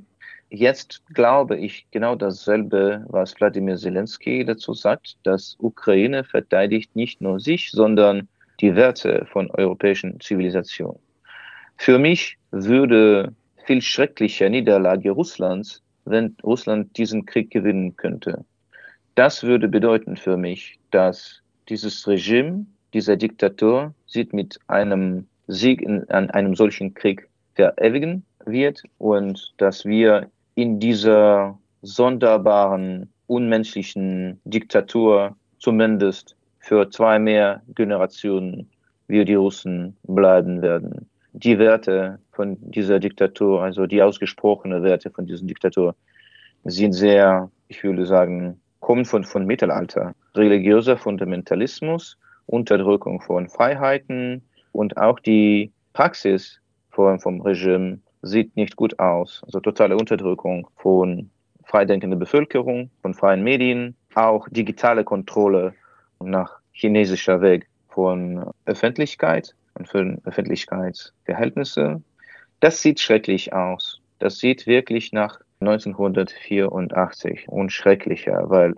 Jetzt 0.53 1.01
glaube 1.13 1.55
ich 1.55 1.87
genau 1.91 2.13
dasselbe, 2.15 3.05
was 3.07 3.39
Wladimir 3.39 3.77
Zelensky 3.77 4.43
dazu 4.43 4.73
sagt, 4.73 5.15
dass 5.23 5.55
Ukraine 5.59 6.25
verteidigt 6.25 6.93
nicht 6.93 7.21
nur 7.21 7.39
sich, 7.39 7.71
sondern 7.71 8.27
die 8.59 8.75
Werte 8.75 9.25
von 9.31 9.49
europäischen 9.51 10.19
Zivilisation. 10.19 10.99
Für 11.77 11.97
mich 11.97 12.37
würde 12.51 13.33
viel 13.65 13.81
schrecklicher 13.81 14.49
Niederlage 14.49 15.11
Russlands, 15.11 15.81
wenn 16.03 16.35
Russland 16.43 16.97
diesen 16.97 17.25
Krieg 17.25 17.49
gewinnen 17.49 17.95
könnte. 17.95 18.43
Das 19.15 19.43
würde 19.43 19.69
bedeuten 19.69 20.17
für 20.17 20.35
mich, 20.35 20.79
dass 20.91 21.41
dieses 21.69 22.05
Regime, 22.09 22.65
dieser 22.93 23.15
Diktator, 23.15 23.93
sich 24.05 24.33
mit 24.33 24.59
einem 24.67 25.27
Sieg 25.47 25.81
in, 25.81 26.09
an 26.09 26.29
einem 26.31 26.57
solchen 26.57 26.93
Krieg 26.93 27.29
verewigen 27.55 28.25
wird 28.45 28.83
und 28.97 29.53
dass 29.55 29.85
wir 29.85 30.29
in 30.55 30.79
dieser 30.79 31.57
sonderbaren, 31.81 33.09
unmenschlichen 33.27 34.39
Diktatur 34.43 35.35
zumindest 35.59 36.35
für 36.59 36.89
zwei 36.89 37.19
mehr 37.19 37.61
Generationen 37.75 38.69
wir 39.07 39.25
die 39.25 39.35
Russen 39.35 39.97
bleiben 40.03 40.61
werden. 40.61 41.09
Die 41.33 41.59
Werte 41.59 42.19
von 42.31 42.57
dieser 42.59 42.99
Diktatur, 42.99 43.61
also 43.61 43.85
die 43.85 44.01
ausgesprochenen 44.01 44.83
Werte 44.83 45.09
von 45.09 45.25
dieser 45.25 45.45
Diktatur, 45.45 45.95
sind 46.63 46.93
sehr, 46.93 47.49
ich 47.67 47.83
würde 47.83 48.05
sagen, 48.05 48.59
kommen 48.79 49.05
von, 49.05 49.23
von 49.23 49.45
Mittelalter. 49.45 50.13
Religiöser 50.35 50.97
Fundamentalismus, 50.97 52.17
Unterdrückung 52.45 53.21
von 53.21 53.47
Freiheiten 53.49 54.41
und 54.71 54.97
auch 54.97 55.19
die 55.19 55.71
Praxis 55.93 56.59
vom, 56.89 57.19
vom 57.19 57.41
Regime 57.41 57.99
sieht 58.21 58.55
nicht 58.55 58.75
gut 58.75 58.99
aus. 58.99 59.41
Also 59.45 59.59
totale 59.59 59.97
Unterdrückung 59.97 60.67
von 60.75 61.29
freidenkender 61.63 62.17
Bevölkerung, 62.17 62.89
von 63.01 63.13
freien 63.13 63.43
Medien, 63.43 63.95
auch 64.13 64.47
digitale 64.49 65.03
Kontrolle 65.03 65.73
nach 66.19 66.59
chinesischer 66.73 67.41
Weg 67.41 67.67
von 67.89 68.45
Öffentlichkeit 68.65 69.55
und 69.75 69.87
für 69.87 70.17
Öffentlichkeitsverhältnisse. 70.25 72.01
Das 72.59 72.81
sieht 72.81 72.99
schrecklich 72.99 73.53
aus. 73.53 74.01
Das 74.19 74.37
sieht 74.37 74.67
wirklich 74.67 75.13
nach 75.13 75.39
1984 75.61 77.47
und 77.47 77.71
schrecklicher, 77.71 78.49
weil 78.49 78.75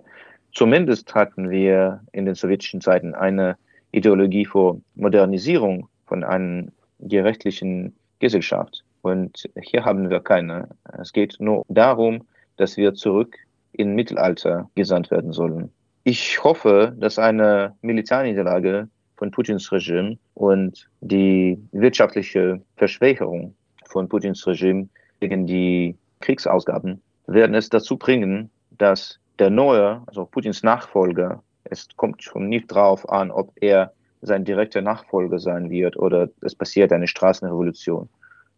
zumindest 0.52 1.14
hatten 1.14 1.50
wir 1.50 2.00
in 2.12 2.26
den 2.26 2.34
sowjetischen 2.34 2.80
Zeiten 2.80 3.14
eine 3.14 3.56
Ideologie 3.92 4.44
vor 4.44 4.80
Modernisierung 4.94 5.88
von 6.06 6.24
einer 6.24 6.66
gerechtlichen 7.00 7.94
Gesellschaft. 8.18 8.83
Und 9.04 9.50
hier 9.60 9.84
haben 9.84 10.08
wir 10.08 10.20
keine. 10.20 10.66
Es 10.98 11.12
geht 11.12 11.36
nur 11.38 11.66
darum, 11.68 12.26
dass 12.56 12.78
wir 12.78 12.94
zurück 12.94 13.36
in 13.72 13.94
Mittelalter 13.94 14.70
gesandt 14.76 15.10
werden 15.10 15.30
sollen. 15.34 15.70
Ich 16.04 16.42
hoffe, 16.42 16.94
dass 16.98 17.18
eine 17.18 17.74
Militärniederlage 17.82 18.88
von 19.16 19.30
Putins 19.30 19.70
Regime 19.70 20.16
und 20.32 20.88
die 21.02 21.58
wirtschaftliche 21.72 22.62
Verschwächerung 22.76 23.54
von 23.84 24.08
Putins 24.08 24.46
Regime 24.46 24.88
gegen 25.20 25.46
die 25.46 25.98
Kriegsausgaben 26.20 27.02
werden 27.26 27.54
es 27.54 27.68
dazu 27.68 27.98
bringen, 27.98 28.48
dass 28.70 29.18
der 29.38 29.50
neue, 29.50 30.00
also 30.06 30.24
Putins 30.24 30.62
Nachfolger, 30.62 31.42
es 31.64 31.88
kommt 31.96 32.22
schon 32.22 32.48
nicht 32.48 32.68
drauf 32.68 33.06
an, 33.10 33.30
ob 33.30 33.52
er 33.56 33.92
sein 34.22 34.46
direkter 34.46 34.80
Nachfolger 34.80 35.38
sein 35.38 35.68
wird 35.68 35.98
oder 35.98 36.30
es 36.40 36.54
passiert 36.54 36.90
eine 36.90 37.06
Straßenrevolution. 37.06 38.08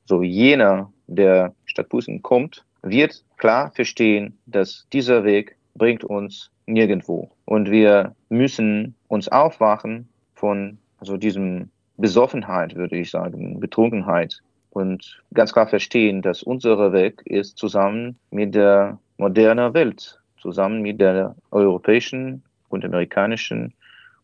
So 0.07 0.23
jener, 0.23 0.93
der 1.07 1.55
statt 1.67 1.89
Putin 1.89 2.23
kommt, 2.23 2.65
wird 2.83 3.23
klar 3.37 3.71
verstehen, 3.73 4.39
dass 4.47 4.87
dieser 4.93 5.25
Weg 5.25 5.57
bringt 5.75 6.05
uns 6.05 6.51
nirgendwo. 6.67 7.31
Und 7.45 7.71
wir 7.71 8.15
müssen 8.29 8.95
uns 9.09 9.29
aufwachen 9.29 10.09
von 10.35 10.79
also 10.99 11.17
diesem 11.17 11.71
Besoffenheit, 11.97 12.75
würde 12.75 12.97
ich 12.97 13.11
sagen, 13.11 13.61
Betrunkenheit 13.61 14.41
und 14.71 15.23
ganz 15.33 15.53
klar 15.53 15.67
verstehen, 15.67 16.23
dass 16.23 16.43
unser 16.43 16.93
Weg 16.93 17.23
ist 17.25 17.59
zusammen 17.59 18.19
mit 18.31 18.55
der 18.55 18.99
modernen 19.17 19.75
Welt, 19.75 20.21
zusammen 20.41 20.83
mit 20.83 21.01
der 21.01 21.35
europäischen 21.51 22.43
und 22.69 22.85
amerikanischen 22.85 23.73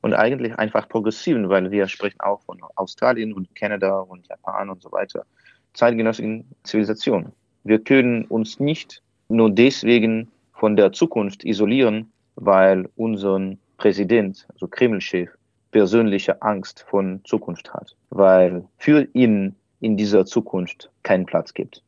und 0.03 0.15
eigentlich 0.15 0.59
einfach 0.59 0.89
progressiven, 0.89 1.49
weil 1.49 1.71
wir 1.71 1.89
sprechen 1.89 2.21
auch 2.21 2.43
von 2.43 2.61
Australien 2.75 3.33
und 3.33 3.55
Kanada 3.55 4.01
und 4.01 4.27
Japan 4.29 4.69
und 4.69 4.83
so 4.83 4.93
weiter, 4.93 5.25
zeitgenössischen 5.75 6.45
Zivilisation. 6.65 7.33
Wir 7.65 7.79
können 7.79 8.25
uns 8.25 8.61
nicht 8.61 9.03
nur 9.29 9.51
deswegen 9.51 10.29
von 10.53 10.77
der 10.77 10.93
Zukunft 10.93 11.45
isolieren, 11.45 12.13
weil 12.37 12.89
unser 12.97 13.41
Präsident, 13.79 14.47
also 14.53 14.69
Kreml-Chef, 14.69 15.31
persönliche 15.71 16.41
Angst 16.43 16.85
von 16.89 17.21
Zukunft 17.25 17.73
hat, 17.73 17.97
weil 18.11 18.65
für 18.79 19.09
ihn 19.15 19.55
in 19.81 19.97
dieser 19.97 20.27
Zukunft 20.27 20.91
keinen 21.03 21.27
Platz 21.27 21.55
gibt. 21.55 21.83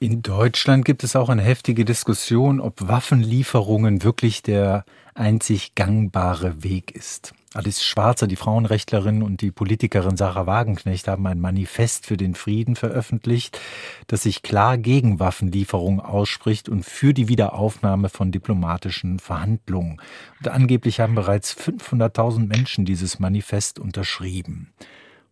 In 0.00 0.22
Deutschland 0.22 0.86
gibt 0.86 1.04
es 1.04 1.14
auch 1.14 1.28
eine 1.28 1.42
heftige 1.42 1.84
Diskussion, 1.84 2.58
ob 2.58 2.88
Waffenlieferungen 2.88 4.02
wirklich 4.02 4.42
der 4.42 4.84
einzig 5.14 5.74
gangbare 5.74 6.64
Weg 6.64 6.92
ist. 6.92 7.34
Alice 7.52 7.82
Schwarzer, 7.82 8.28
die 8.28 8.36
Frauenrechtlerin 8.36 9.24
und 9.24 9.40
die 9.40 9.50
Politikerin 9.50 10.16
Sarah 10.16 10.46
Wagenknecht 10.46 11.08
haben 11.08 11.26
ein 11.26 11.40
Manifest 11.40 12.06
für 12.06 12.16
den 12.16 12.36
Frieden 12.36 12.76
veröffentlicht, 12.76 13.58
das 14.06 14.22
sich 14.22 14.42
klar 14.42 14.78
gegen 14.78 15.18
Waffenlieferungen 15.18 15.98
ausspricht 15.98 16.68
und 16.68 16.84
für 16.84 17.12
die 17.12 17.26
Wiederaufnahme 17.26 18.08
von 18.08 18.30
diplomatischen 18.30 19.18
Verhandlungen. 19.18 20.00
Und 20.38 20.46
angeblich 20.46 21.00
haben 21.00 21.16
bereits 21.16 21.56
500.000 21.56 22.46
Menschen 22.46 22.84
dieses 22.84 23.18
Manifest 23.18 23.80
unterschrieben. 23.80 24.72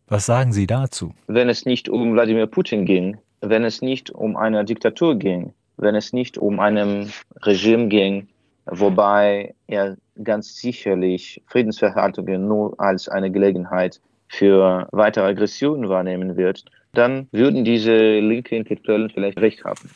Was 0.08 0.26
sagen 0.26 0.52
Sie 0.52 0.66
dazu? 0.66 1.14
Wenn 1.28 1.48
es 1.48 1.66
nicht 1.66 1.88
um 1.88 2.14
Wladimir 2.14 2.48
Putin 2.48 2.84
ging, 2.84 3.18
wenn 3.42 3.62
es 3.62 3.80
nicht 3.80 4.10
um 4.10 4.36
eine 4.36 4.64
Diktatur 4.64 5.14
ging, 5.14 5.52
wenn 5.76 5.94
es 5.94 6.12
nicht 6.12 6.36
um 6.36 6.58
einem 6.58 7.10
Regime 7.42 7.86
ging, 7.86 8.26
wobei 8.70 9.54
er 9.66 9.96
ganz 10.22 10.56
sicherlich 10.56 11.42
Friedensverhandlungen 11.46 12.46
nur 12.46 12.78
als 12.78 13.08
eine 13.08 13.30
Gelegenheit 13.30 14.00
für 14.28 14.88
weitere 14.92 15.26
Aggressionen 15.26 15.88
wahrnehmen 15.88 16.36
wird, 16.36 16.64
dann 16.92 17.28
würden 17.32 17.64
diese 17.64 18.18
linke 18.18 18.56
Intellektuellen 18.56 19.10
vielleicht 19.10 19.40
recht 19.40 19.64
haben. 19.64 19.90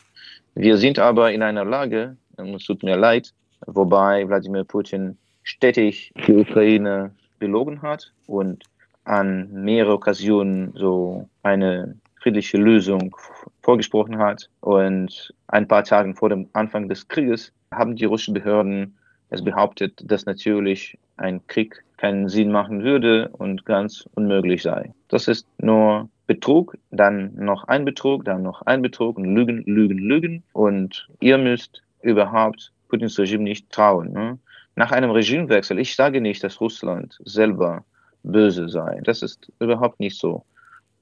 Wir 0.55 0.77
sind 0.77 0.99
aber 0.99 1.31
in 1.31 1.41
einer 1.41 1.65
Lage, 1.65 2.17
und 2.37 2.53
es 2.53 2.63
tut 2.63 2.83
mir 2.83 2.95
leid, 2.95 3.33
wobei 3.65 4.27
Wladimir 4.27 4.63
Putin 4.63 5.17
stetig 5.43 6.13
die 6.27 6.33
Ukraine 6.33 7.11
belogen 7.39 7.81
hat 7.81 8.11
und 8.27 8.63
an 9.03 9.51
mehrere 9.51 9.93
Okkasionen 9.93 10.73
so 10.75 11.27
eine 11.41 11.95
friedliche 12.23 12.57
Lösung 12.57 13.15
vorgesprochen 13.61 14.17
hat. 14.17 14.49
Und 14.61 15.33
ein 15.47 15.67
paar 15.67 15.83
Tage 15.83 16.15
vor 16.15 16.29
dem 16.29 16.47
Anfang 16.53 16.87
des 16.87 17.07
Krieges 17.07 17.51
haben 17.71 17.95
die 17.95 18.05
russischen 18.05 18.33
Behörden 18.33 18.97
es 19.29 19.43
behauptet, 19.43 19.99
dass 20.05 20.25
natürlich 20.25 20.97
ein 21.17 21.45
Krieg 21.47 21.83
keinen 21.97 22.29
Sinn 22.29 22.51
machen 22.51 22.83
würde 22.83 23.29
und 23.29 23.65
ganz 23.65 24.07
unmöglich 24.15 24.61
sei. 24.63 24.93
Das 25.09 25.27
ist 25.27 25.47
nur 25.57 26.09
Betrug, 26.27 26.77
dann 26.91 27.33
noch 27.35 27.65
ein 27.65 27.83
Betrug, 27.83 28.25
dann 28.25 28.43
noch 28.43 28.61
ein 28.61 28.81
Betrug 28.81 29.17
und 29.17 29.25
Lügen, 29.25 29.63
Lügen, 29.65 29.97
Lügen. 29.97 30.43
Und 30.53 31.07
ihr 31.19 31.37
müsst 31.37 31.81
überhaupt 32.01 32.71
Putins 32.87 33.19
Regime 33.19 33.43
nicht 33.43 33.69
trauen. 33.71 34.13
Ne? 34.13 34.39
Nach 34.75 34.91
einem 34.91 35.11
Regimewechsel, 35.11 35.79
ich 35.79 35.95
sage 35.95 36.21
nicht, 36.21 36.43
dass 36.43 36.61
Russland 36.61 37.17
selber 37.25 37.83
böse 38.23 38.69
sei. 38.69 39.01
Das 39.03 39.21
ist 39.21 39.51
überhaupt 39.59 39.99
nicht 39.99 40.17
so. 40.17 40.45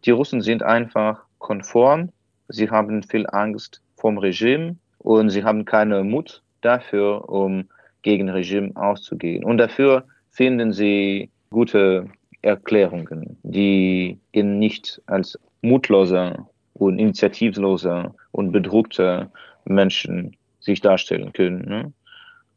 Die 0.06 0.12
Russen 0.12 0.41
sind 0.41 0.64
einfach 0.64 1.24
konform. 1.38 2.10
Sie 2.47 2.70
haben 2.70 3.04
viel 3.04 3.28
Angst 3.28 3.82
vom 3.95 4.18
Regime 4.18 4.76
und 4.97 5.30
sie 5.30 5.43
haben 5.43 5.66
keinen 5.66 6.10
Mut 6.10 6.41
dafür, 6.62 7.30
um 7.30 7.66
gegen 8.02 8.30
Regime 8.30 8.72
auszugehen. 8.76 9.43
Und 9.43 9.58
dafür 9.58 10.06
finden 10.30 10.74
sie 10.74 11.30
gute 11.52 12.08
Erklärungen, 12.41 13.38
die 13.43 14.18
ihn 14.32 14.60
nicht 14.60 15.02
als 15.06 15.38
mutloser 15.62 16.47
und 16.74 16.97
initiativloser 16.97 18.16
und 18.32 18.52
bedruckter 18.52 19.30
Menschen 19.66 20.36
sich 20.60 20.82
darstellen 20.82 21.32
können. 21.34 21.66
Ne? 21.68 21.93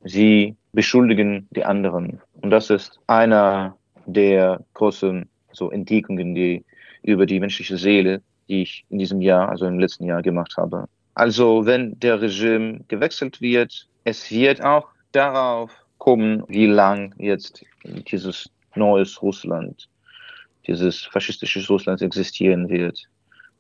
Sie 0.05 0.57
beschuldigen 0.73 1.47
die 1.51 1.65
anderen. 1.65 2.21
Und 2.41 2.51
das 2.51 2.71
ist 2.71 3.01
einer 3.07 3.77
der 4.07 4.65
großen 4.75 5.29
so 5.53 5.71
Entdeckungen, 5.71 6.35
die 6.35 6.65
über 7.05 7.27
die 7.27 7.39
menschliche 7.39 7.77
Seele, 7.77 8.23
die 8.49 8.63
ich 8.63 8.85
in 8.89 8.99
diesem 8.99 9.21
Jahr, 9.21 9.49
also 9.49 9.67
im 9.67 9.79
letzten 9.79 10.05
Jahr 10.05 10.23
gemacht 10.23 10.55
habe. 10.57 10.89
Also 11.15 11.65
wenn 11.65 11.99
der 12.01 12.21
Regime 12.21 12.81
gewechselt 12.89 13.41
wird, 13.41 13.87
es 14.05 14.31
wird 14.31 14.63
auch 14.63 14.89
darauf 15.13 15.71
kommen, 15.99 16.43
wie 16.49 16.67
lang 16.67 17.15
jetzt 17.19 17.65
dieses 18.11 18.51
neues 18.75 19.23
Russland, 19.23 19.89
dieses 20.67 21.03
faschistische 21.05 21.67
Russland 21.69 22.03
existieren 22.03 22.69
wird 22.69 23.07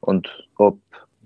und 0.00 0.28
ob 0.56 0.78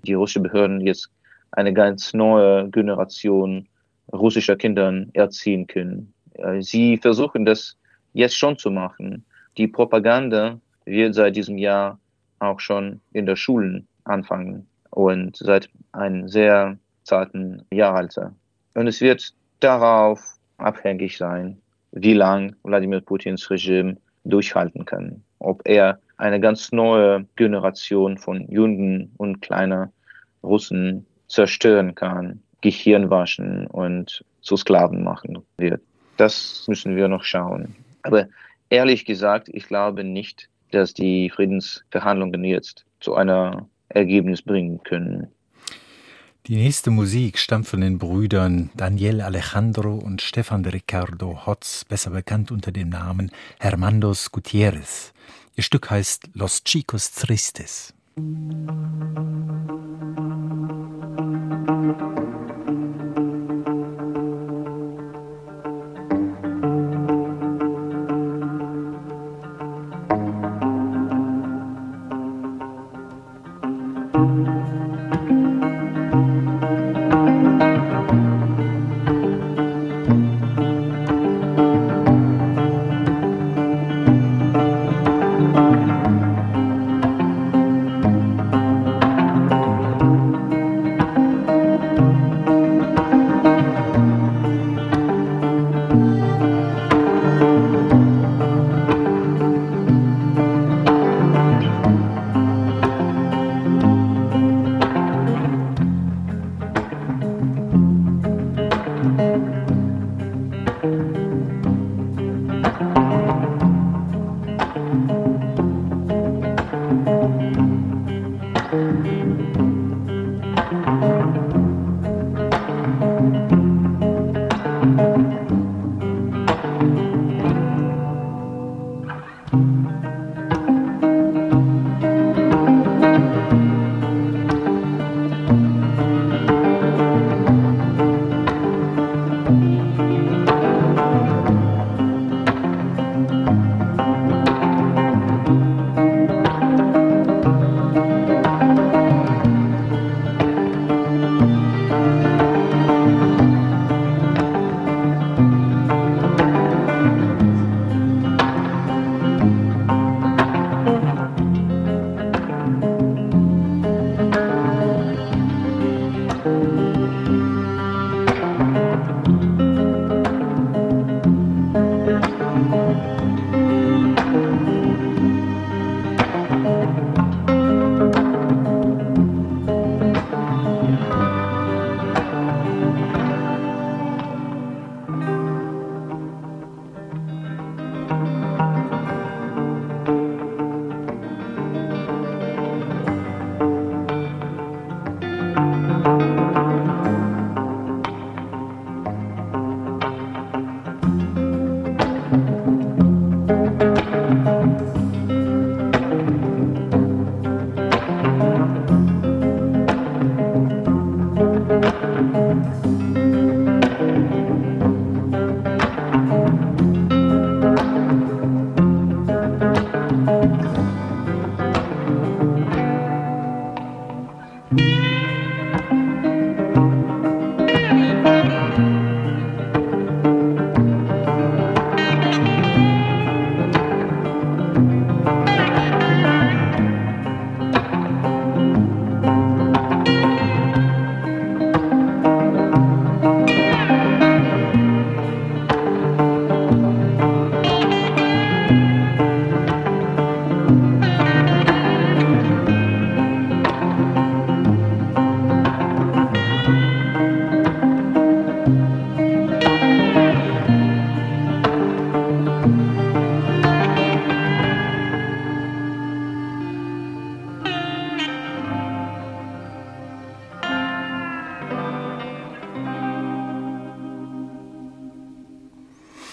die 0.03 0.13
russischen 0.13 0.43
Behörden 0.43 0.81
jetzt 0.81 1.09
eine 1.51 1.73
ganz 1.73 2.13
neue 2.13 2.69
Generation 2.69 3.67
russischer 4.11 4.55
Kinder 4.55 5.05
erziehen 5.13 5.67
können. 5.67 6.13
Äh, 6.33 6.61
sie 6.61 6.97
versuchen 6.97 7.45
das 7.45 7.77
jetzt 8.13 8.37
schon 8.37 8.57
zu 8.57 8.71
machen. 8.71 9.25
Die 9.57 9.67
Propaganda 9.67 10.59
wird 10.85 11.15
seit 11.15 11.35
diesem 11.35 11.57
Jahr 11.57 11.99
auch 12.39 12.59
schon 12.59 13.01
in 13.13 13.25
der 13.25 13.35
Schulen 13.35 13.87
anfangen 14.03 14.67
und 14.91 15.37
seit 15.37 15.69
einem 15.91 16.27
sehr 16.27 16.77
zarten 17.03 17.63
Jahralter. 17.71 18.33
Und 18.73 18.87
es 18.87 19.01
wird 19.01 19.33
darauf 19.59 20.37
abhängig 20.57 21.17
sein, 21.17 21.57
wie 21.91 22.13
lang 22.13 22.55
Wladimir 22.63 23.01
Putins 23.01 23.49
Regime 23.49 23.97
durchhalten 24.25 24.85
kann. 24.85 25.23
Ob 25.39 25.61
er 25.65 25.99
eine 26.17 26.39
ganz 26.39 26.71
neue 26.71 27.25
Generation 27.35 28.17
von 28.17 28.47
jungen 28.49 29.11
und 29.17 29.41
kleinen 29.41 29.91
Russen 30.43 31.05
zerstören 31.27 31.95
kann, 31.95 32.41
Gehirn 32.61 33.09
waschen 33.09 33.67
und 33.67 34.23
zu 34.41 34.57
Sklaven 34.57 35.03
machen 35.03 35.39
wird. 35.57 35.81
Das 36.17 36.65
müssen 36.67 36.95
wir 36.95 37.07
noch 37.07 37.23
schauen. 37.23 37.75
Aber 38.03 38.27
ehrlich 38.69 39.05
gesagt, 39.05 39.49
ich 39.49 39.67
glaube 39.67 40.03
nicht, 40.03 40.48
dass 40.71 40.93
die 40.93 41.29
Friedensverhandlungen 41.29 42.43
jetzt 42.43 42.85
zu 42.99 43.15
einem 43.15 43.65
Ergebnis 43.89 44.41
bringen 44.41 44.81
können. 44.83 45.27
Die 46.47 46.55
nächste 46.55 46.89
Musik 46.89 47.37
stammt 47.37 47.67
von 47.67 47.81
den 47.81 47.99
Brüdern 47.99 48.71
Daniel 48.75 49.21
Alejandro 49.21 49.95
und 49.95 50.21
Stefan 50.21 50.65
Ricardo 50.65 51.45
Hotz, 51.45 51.85
besser 51.85 52.11
bekannt 52.11 52.51
unter 52.51 52.71
dem 52.71 52.89
Namen 52.89 53.31
Hermandos 53.59 54.31
Gutierrez. 54.31 55.13
Ihr 55.55 55.63
Stück 55.63 55.89
heißt 55.91 56.29
Los 56.33 56.63
Chicos 56.63 57.11
Tristes. 57.11 57.93
Musik 58.15 59.19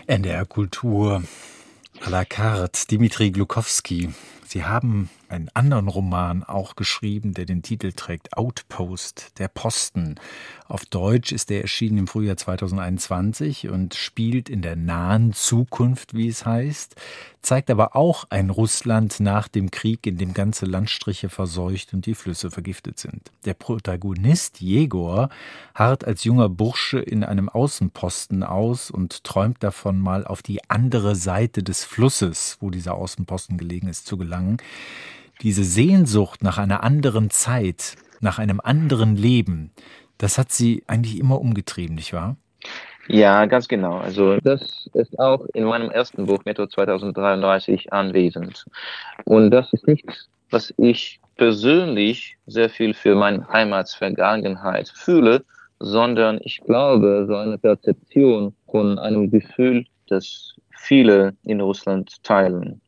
NDR 0.06 0.46
Kultur 0.46 1.22
à 2.02 2.10
la 2.10 2.24
carte, 2.24 2.86
Dimitri 2.90 3.30
Glukowski. 3.30 4.10
Sie 4.46 4.64
haben 4.64 5.10
einen 5.28 5.48
anderen 5.54 5.88
Roman 5.88 6.44
auch 6.44 6.76
geschrieben, 6.76 7.34
der 7.34 7.46
den 7.46 7.62
Titel 7.62 7.92
trägt 7.92 8.36
Outpost, 8.36 9.38
der 9.38 9.48
Posten. 9.48 10.14
Auf 10.68 10.84
Deutsch 10.84 11.32
ist 11.32 11.50
der 11.50 11.62
erschienen 11.62 11.98
im 11.98 12.06
Frühjahr 12.06 12.36
2021 12.36 13.68
und 13.68 13.94
spielt 13.94 14.48
in 14.48 14.62
der 14.62 14.76
nahen 14.76 15.32
Zukunft, 15.32 16.14
wie 16.14 16.28
es 16.28 16.46
heißt, 16.46 16.94
zeigt 17.46 17.70
aber 17.70 17.94
auch 17.94 18.24
ein 18.30 18.50
Russland 18.50 19.20
nach 19.20 19.46
dem 19.48 19.70
Krieg, 19.70 20.06
in 20.06 20.18
dem 20.18 20.34
ganze 20.34 20.66
Landstriche 20.66 21.28
verseucht 21.28 21.94
und 21.94 22.04
die 22.04 22.14
Flüsse 22.14 22.50
vergiftet 22.50 22.98
sind. 22.98 23.30
Der 23.44 23.54
Protagonist 23.54 24.60
Jegor 24.60 25.28
harrt 25.74 26.04
als 26.04 26.24
junger 26.24 26.48
Bursche 26.48 26.98
in 26.98 27.22
einem 27.22 27.48
Außenposten 27.48 28.42
aus 28.42 28.90
und 28.90 29.22
träumt 29.22 29.62
davon, 29.62 30.00
mal 30.00 30.26
auf 30.26 30.42
die 30.42 30.68
andere 30.68 31.14
Seite 31.14 31.62
des 31.62 31.84
Flusses, 31.84 32.56
wo 32.60 32.70
dieser 32.70 32.94
Außenposten 32.94 33.58
gelegen 33.58 33.88
ist, 33.88 34.06
zu 34.06 34.16
gelangen 34.16 34.58
diese 35.42 35.64
Sehnsucht 35.64 36.42
nach 36.42 36.58
einer 36.58 36.82
anderen 36.82 37.30
Zeit, 37.30 37.96
nach 38.20 38.38
einem 38.38 38.60
anderen 38.60 39.16
Leben, 39.16 39.70
das 40.18 40.38
hat 40.38 40.50
Sie 40.50 40.82
eigentlich 40.86 41.18
immer 41.18 41.40
umgetrieben, 41.40 41.94
nicht 41.94 42.12
wahr? 42.12 42.36
Ja, 43.08 43.46
ganz 43.46 43.68
genau. 43.68 43.98
Also 43.98 44.38
das 44.38 44.88
ist 44.94 45.18
auch 45.18 45.46
in 45.54 45.64
meinem 45.64 45.90
ersten 45.90 46.26
Buch 46.26 46.44
Metro 46.44 46.66
2033 46.66 47.92
anwesend. 47.92 48.64
Und 49.24 49.50
das 49.50 49.72
ist 49.72 49.86
nichts, 49.86 50.28
was 50.50 50.74
ich 50.76 51.20
persönlich 51.36 52.36
sehr 52.46 52.70
viel 52.70 52.94
für 52.94 53.14
meine 53.14 53.46
Heimatsvergangenheit 53.48 54.88
fühle, 54.88 55.44
sondern 55.78 56.40
ich 56.42 56.60
glaube, 56.62 57.26
so 57.28 57.36
eine 57.36 57.58
Perzeption 57.58 58.54
von 58.70 58.98
einem 58.98 59.30
Gefühl, 59.30 59.84
das 60.08 60.54
viele 60.70 61.34
in 61.44 61.60
Russland 61.60 62.22
teilen. 62.22 62.80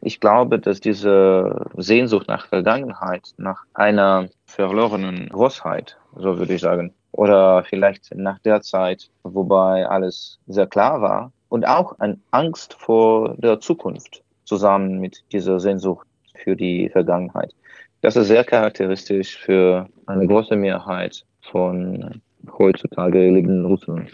Ich 0.00 0.18
glaube, 0.18 0.58
dass 0.58 0.80
diese 0.80 1.70
Sehnsucht 1.76 2.26
nach 2.28 2.46
Vergangenheit, 2.46 3.28
nach 3.36 3.62
einer 3.74 4.28
verlorenen 4.46 5.28
Großheit, 5.28 5.96
so 6.16 6.38
würde 6.38 6.54
ich 6.54 6.60
sagen, 6.60 6.92
oder 7.12 7.64
vielleicht 7.64 8.14
nach 8.14 8.38
der 8.40 8.62
Zeit, 8.62 9.10
wobei 9.22 9.86
alles 9.86 10.38
sehr 10.46 10.66
klar 10.66 11.00
war, 11.00 11.32
und 11.48 11.66
auch 11.66 11.98
eine 11.98 12.18
Angst 12.30 12.74
vor 12.74 13.34
der 13.36 13.60
Zukunft 13.60 14.22
zusammen 14.44 14.98
mit 14.98 15.22
dieser 15.32 15.60
Sehnsucht 15.60 16.06
für 16.34 16.56
die 16.56 16.88
Vergangenheit. 16.88 17.54
Das 18.00 18.16
ist 18.16 18.28
sehr 18.28 18.42
charakteristisch 18.42 19.36
für 19.38 19.86
eine 20.06 20.26
große 20.26 20.56
Mehrheit 20.56 21.24
von 21.42 22.20
heutzutage 22.58 23.30
lebenden 23.30 23.64
Russland. 23.66 24.10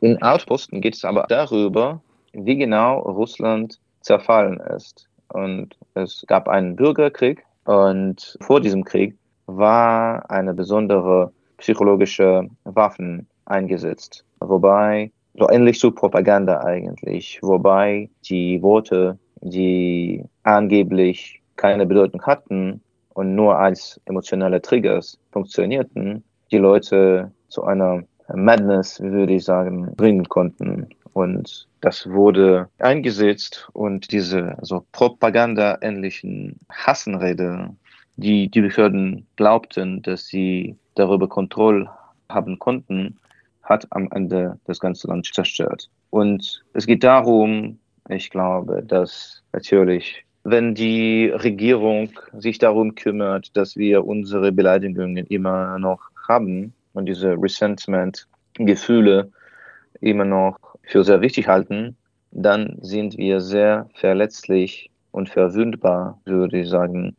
In 0.00 0.22
Outposten 0.22 0.80
geht 0.80 0.94
es 0.94 1.04
aber 1.04 1.26
darüber, 1.28 2.00
wie 2.32 2.56
genau 2.56 3.00
Russland 3.00 3.78
zerfallen 4.00 4.60
ist. 4.60 5.08
Und 5.28 5.76
es 5.94 6.24
gab 6.26 6.48
einen 6.48 6.76
Bürgerkrieg 6.76 7.44
und 7.64 8.38
vor 8.40 8.60
diesem 8.60 8.84
Krieg 8.84 9.16
war 9.46 10.30
eine 10.30 10.54
besondere 10.54 11.32
psychologische 11.58 12.48
Waffen 12.64 13.26
eingesetzt, 13.44 14.24
wobei 14.40 15.10
so 15.38 15.48
ähnlich 15.50 15.78
zu 15.78 15.90
Propaganda 15.90 16.60
eigentlich, 16.60 17.38
wobei 17.42 18.08
die 18.28 18.62
Worte, 18.62 19.18
die 19.40 20.24
angeblich 20.42 21.42
keine 21.56 21.86
Bedeutung 21.86 22.22
hatten 22.22 22.80
und 23.14 23.34
nur 23.34 23.58
als 23.58 24.00
emotionale 24.06 24.60
Triggers 24.60 25.18
funktionierten, 25.32 26.24
die 26.50 26.58
Leute 26.58 27.32
zu 27.48 27.64
einer 27.64 28.02
Madness, 28.34 29.00
würde 29.00 29.34
ich 29.34 29.44
sagen, 29.44 29.94
bringen 29.96 30.28
konnten. 30.28 30.88
Und 31.12 31.68
das 31.80 32.10
wurde 32.10 32.68
eingesetzt 32.78 33.68
und 33.72 34.12
diese 34.12 34.56
so 34.60 34.84
Propaganda-ähnlichen 34.92 36.58
Hassenrede, 36.70 37.70
die 38.16 38.48
die 38.48 38.60
Behörden 38.62 39.26
glaubten, 39.36 40.02
dass 40.02 40.26
sie 40.26 40.76
darüber 40.94 41.28
Kontrolle 41.28 41.90
haben 42.28 42.58
konnten, 42.58 43.16
hat 43.62 43.86
am 43.90 44.08
Ende 44.12 44.58
das 44.64 44.80
ganze 44.80 45.08
Land 45.08 45.26
zerstört. 45.32 45.90
Und 46.10 46.64
es 46.72 46.86
geht 46.86 47.04
darum, 47.04 47.78
ich 48.08 48.30
glaube, 48.30 48.82
dass 48.82 49.42
natürlich, 49.52 50.24
wenn 50.44 50.74
die 50.74 51.28
Regierung 51.28 52.10
sich 52.38 52.58
darum 52.58 52.94
kümmert, 52.94 53.56
dass 53.56 53.76
wir 53.76 54.06
unsere 54.06 54.52
Beleidigungen 54.52 55.26
immer 55.26 55.78
noch 55.78 56.00
haben 56.28 56.72
und 56.92 57.06
diese 57.06 57.32
Resentment-Gefühle 57.32 59.30
immer 60.00 60.24
noch 60.24 60.58
für 60.82 61.02
sehr 61.04 61.20
wichtig 61.20 61.48
halten, 61.48 61.96
dann 62.30 62.78
sind 62.80 63.16
wir 63.16 63.40
sehr 63.40 63.88
verletzlich 63.94 64.90
und 65.10 65.28
verwundbar, 65.28 66.20
würde 66.24 66.60
ich 66.60 66.68
sagen, 66.68 67.16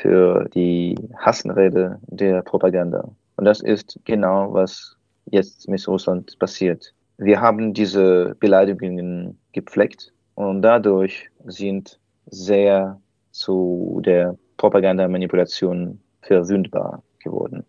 für 0.00 0.48
die 0.54 0.96
Hassenrede 1.16 1.98
der 2.06 2.42
Propaganda. 2.42 3.08
Und 3.36 3.44
das 3.44 3.60
ist 3.60 3.98
genau, 4.04 4.52
was 4.52 4.96
jetzt 5.26 5.68
mit 5.68 5.86
Russland 5.86 6.38
passiert. 6.38 6.92
Wir 7.18 7.40
haben 7.40 7.74
diese 7.74 8.34
Beleidigungen 8.40 9.38
gepflegt 9.52 10.12
und 10.34 10.62
dadurch 10.62 11.30
sind 11.44 11.98
sehr 12.26 13.00
zu 13.30 14.00
der 14.04 14.36
Propagandamanipulation 14.56 16.00
verwundbar 16.22 17.02
geworden. 17.22 17.64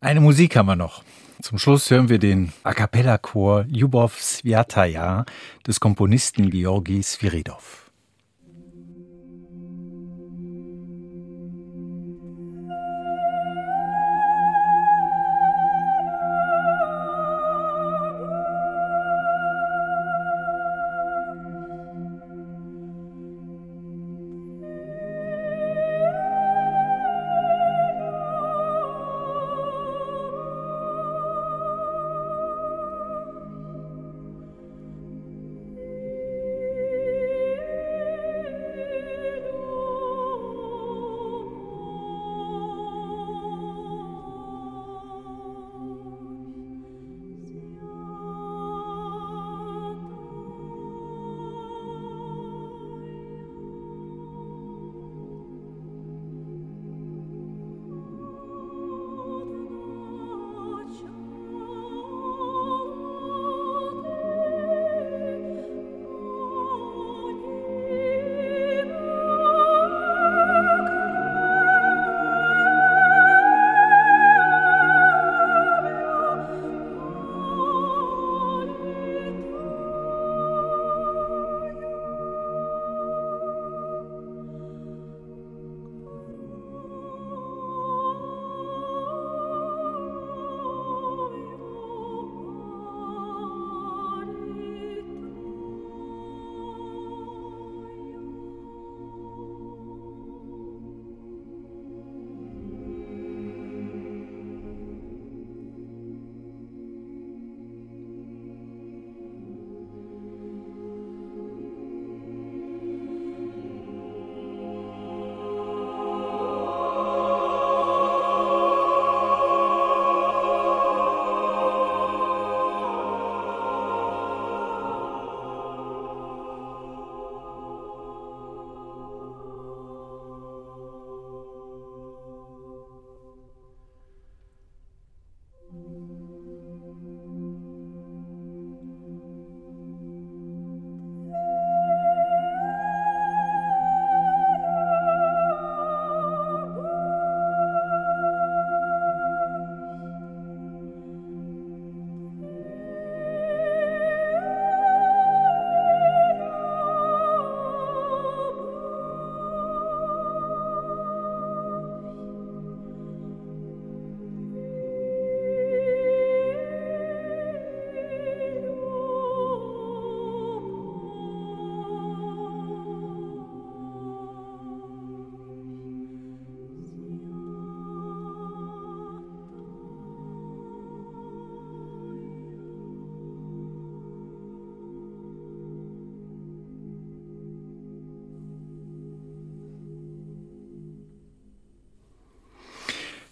Eine 0.00 0.20
Musik 0.20 0.56
haben 0.56 0.66
wir 0.66 0.76
noch. 0.76 1.02
Zum 1.42 1.58
Schluss 1.58 1.90
hören 1.90 2.08
wir 2.08 2.18
den 2.18 2.52
A 2.62 2.72
cappella-Chor 2.72 3.66
Ljubov 3.68 4.18
Sviataya 4.20 5.26
des 5.66 5.80
Komponisten 5.80 6.50
Georgi 6.50 7.02
Sviridov. 7.02 7.85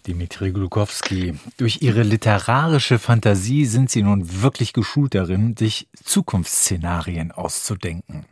Dimitri 0.07 0.51
Glukowski. 0.51 1.35
Durch 1.57 1.81
Ihre 1.81 2.03
literarische 2.03 2.99
Fantasie 2.99 3.65
sind 3.65 3.89
Sie 3.89 4.03
nun 4.03 4.41
wirklich 4.41 4.73
geschult 4.73 5.15
darin, 5.15 5.55
sich 5.57 5.87
Zukunftsszenarien 6.03 7.31
auszudenken. 7.31 8.25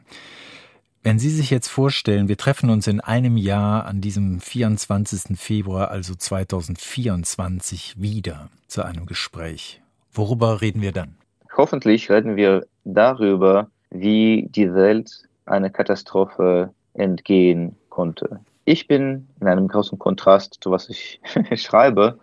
Wenn 1.01 1.19
Sie 1.19 1.29
sich 1.29 1.49
jetzt 1.49 1.67
vorstellen, 1.67 2.29
wir 2.29 2.37
treffen 2.37 2.69
uns 2.69 2.87
in 2.87 3.01
einem 3.01 3.35
Jahr 3.35 3.85
an 3.85 3.99
diesem 3.99 4.39
24. 4.39 5.37
Februar, 5.37 5.91
also 5.91 6.15
2024, 6.15 8.01
wieder 8.01 8.49
zu 8.67 8.83
einem 8.83 9.05
Gespräch. 9.05 9.81
Worüber 10.13 10.61
reden 10.61 10.81
wir 10.81 10.91
dann? 10.91 11.15
Hoffentlich 11.57 12.09
reden 12.09 12.35
wir 12.35 12.65
darüber, 12.85 13.67
wie 13.89 14.47
die 14.49 14.73
Welt 14.73 15.23
einer 15.45 15.69
Katastrophe 15.69 16.73
entgehen 16.93 17.75
konnte. 17.89 18.39
Ich 18.65 18.87
bin 18.87 19.27
in 19.41 19.47
einem 19.47 19.67
großen 19.67 19.99
Kontrast 19.99 20.59
zu 20.61 20.71
was 20.71 20.89
ich 20.89 21.19
schreibe. 21.55 22.17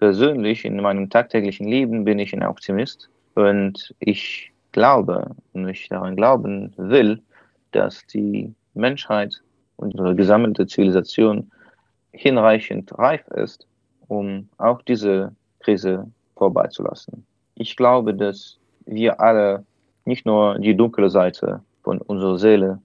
Persönlich 0.00 0.64
in 0.64 0.80
meinem 0.80 1.08
tagtäglichen 1.08 1.68
Leben 1.68 2.04
bin 2.04 2.18
ich 2.18 2.32
ein 2.32 2.44
Optimist 2.44 3.08
und 3.34 3.94
ich 4.00 4.52
glaube 4.72 5.36
und 5.52 5.68
ich 5.68 5.88
daran 5.88 6.16
glauben 6.16 6.72
will, 6.76 7.22
dass 7.72 8.04
die 8.06 8.54
Menschheit, 8.74 9.40
unsere 9.76 10.16
gesammelte 10.16 10.66
Zivilisation 10.66 11.50
hinreichend 12.12 12.96
reif 12.98 13.26
ist, 13.28 13.66
um 14.08 14.48
auch 14.58 14.82
diese 14.82 15.32
Krise 15.60 16.10
vorbeizulassen. 16.36 17.24
Ich 17.54 17.76
glaube, 17.76 18.14
dass 18.14 18.58
wir 18.86 19.20
alle 19.20 19.64
nicht 20.04 20.26
nur 20.26 20.58
die 20.58 20.76
dunkle 20.76 21.10
Seite 21.10 21.62
von 21.82 22.00
unserer 22.00 22.38
Seele 22.38 22.80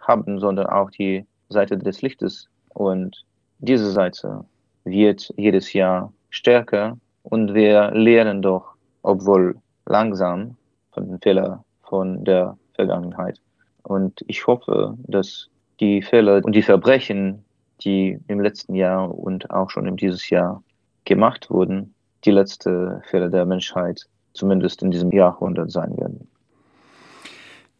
haben, 0.00 0.38
sondern 0.38 0.66
auch 0.66 0.90
die 0.90 1.26
Seite 1.48 1.78
des 1.78 2.02
Lichtes. 2.02 2.48
Und 2.70 3.24
diese 3.58 3.90
Seite 3.90 4.44
wird 4.84 5.32
jedes 5.36 5.72
Jahr 5.72 6.12
stärker 6.30 6.98
und 7.22 7.54
wir 7.54 7.90
lernen 7.92 8.42
doch, 8.42 8.74
obwohl 9.02 9.56
langsam, 9.86 10.56
von 10.92 11.08
den 11.08 11.18
Fehlern 11.20 11.60
von 11.82 12.24
der 12.24 12.56
Vergangenheit. 12.74 13.40
Und 13.82 14.24
ich 14.26 14.46
hoffe, 14.46 14.96
dass 15.06 15.48
die 15.80 16.02
Fehler 16.02 16.40
und 16.44 16.54
die 16.54 16.62
Verbrechen, 16.62 17.44
die 17.80 18.18
im 18.28 18.40
letzten 18.40 18.74
Jahr 18.74 19.12
und 19.12 19.50
auch 19.50 19.70
schon 19.70 19.86
in 19.86 19.96
dieses 19.96 20.30
Jahr 20.30 20.62
gemacht 21.04 21.50
wurden, 21.50 21.94
die 22.24 22.30
letzte 22.30 23.02
Fehler 23.10 23.28
der 23.28 23.44
Menschheit 23.44 24.06
zumindest 24.32 24.82
in 24.82 24.90
diesem 24.90 25.10
Jahrhundert 25.12 25.70
sein 25.70 25.96
werden. 25.96 26.28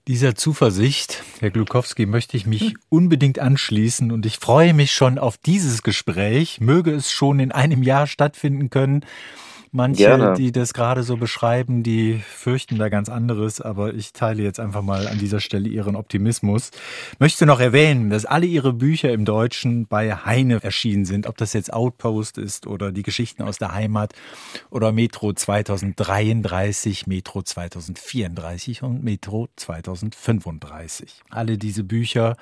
Dieser 0.06 0.34
Zuversicht, 0.34 1.22
Herr 1.40 1.50
Glukowski, 1.50 2.04
möchte 2.04 2.36
ich 2.36 2.44
mich 2.44 2.74
unbedingt 2.90 3.38
anschließen 3.38 4.12
und 4.12 4.26
ich 4.26 4.36
freue 4.36 4.74
mich 4.74 4.92
schon 4.92 5.18
auf 5.18 5.38
dieses 5.38 5.82
Gespräch. 5.82 6.60
Möge 6.60 6.90
es 6.90 7.10
schon 7.10 7.40
in 7.40 7.52
einem 7.52 7.82
Jahr 7.82 8.06
stattfinden 8.06 8.68
können. 8.68 9.06
Manche, 9.76 10.04
Gerne. 10.04 10.34
die 10.34 10.52
das 10.52 10.72
gerade 10.72 11.02
so 11.02 11.16
beschreiben, 11.16 11.82
die 11.82 12.20
fürchten 12.24 12.78
da 12.78 12.88
ganz 12.88 13.08
anderes, 13.08 13.60
aber 13.60 13.92
ich 13.92 14.12
teile 14.12 14.40
jetzt 14.40 14.60
einfach 14.60 14.82
mal 14.82 15.08
an 15.08 15.18
dieser 15.18 15.40
Stelle 15.40 15.68
ihren 15.68 15.96
Optimismus. 15.96 16.70
Möchte 17.18 17.44
noch 17.44 17.58
erwähnen, 17.58 18.08
dass 18.08 18.24
alle 18.24 18.46
ihre 18.46 18.72
Bücher 18.72 19.12
im 19.12 19.24
Deutschen 19.24 19.88
bei 19.88 20.14
Heine 20.14 20.62
erschienen 20.62 21.04
sind, 21.06 21.26
ob 21.26 21.38
das 21.38 21.54
jetzt 21.54 21.72
Outpost 21.72 22.38
ist 22.38 22.68
oder 22.68 22.92
die 22.92 23.02
Geschichten 23.02 23.42
aus 23.42 23.58
der 23.58 23.74
Heimat 23.74 24.12
oder 24.70 24.92
Metro 24.92 25.32
2033, 25.32 27.08
Metro 27.08 27.42
2034 27.42 28.84
und 28.84 29.02
Metro 29.02 29.48
2035. 29.56 31.24
Alle 31.30 31.58
diese 31.58 31.82
Bücher 31.82 32.36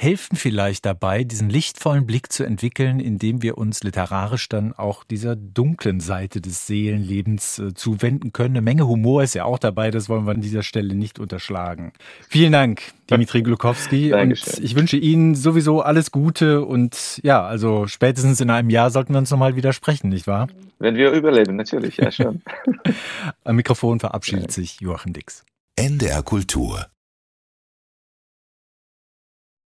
helfen 0.00 0.36
vielleicht 0.36 0.86
dabei, 0.86 1.24
diesen 1.24 1.50
lichtvollen 1.50 2.06
Blick 2.06 2.32
zu 2.32 2.44
entwickeln, 2.44 3.00
indem 3.00 3.42
wir 3.42 3.58
uns 3.58 3.82
literarisch 3.82 4.48
dann 4.48 4.72
auch 4.72 5.04
dieser 5.04 5.36
dunklen 5.36 6.00
Seite 6.00 6.40
des 6.40 6.66
Seelenlebens 6.66 7.58
äh, 7.58 7.74
zuwenden 7.74 8.32
können. 8.32 8.56
Eine 8.56 8.62
Menge 8.62 8.88
Humor 8.88 9.22
ist 9.22 9.34
ja 9.34 9.44
auch 9.44 9.58
dabei, 9.58 9.90
das 9.90 10.08
wollen 10.08 10.24
wir 10.24 10.32
an 10.32 10.40
dieser 10.40 10.62
Stelle 10.62 10.94
nicht 10.94 11.18
unterschlagen. 11.18 11.92
Vielen 12.30 12.52
Dank, 12.52 12.80
Dimitri 13.10 13.42
Glukowski. 13.42 14.14
und 14.14 14.58
ich 14.62 14.74
wünsche 14.74 14.96
Ihnen 14.96 15.34
sowieso 15.34 15.82
alles 15.82 16.10
Gute 16.10 16.64
und 16.64 17.20
ja, 17.22 17.44
also 17.44 17.86
spätestens 17.86 18.40
in 18.40 18.48
einem 18.48 18.70
Jahr 18.70 18.90
sollten 18.90 19.12
wir 19.12 19.18
uns 19.18 19.30
nochmal 19.30 19.54
wieder 19.54 19.74
sprechen, 19.74 20.08
nicht 20.08 20.26
wahr? 20.26 20.48
Wenn 20.78 20.96
wir 20.96 21.10
überleben, 21.10 21.56
natürlich, 21.56 21.98
ja 21.98 22.10
schon. 22.10 22.40
Am 23.44 23.56
Mikrofon 23.56 24.00
verabschiedet 24.00 24.50
sich 24.50 24.80
Joachim 24.80 25.12
Dix. 25.12 25.44
NDR 25.76 26.22
Kultur 26.22 26.86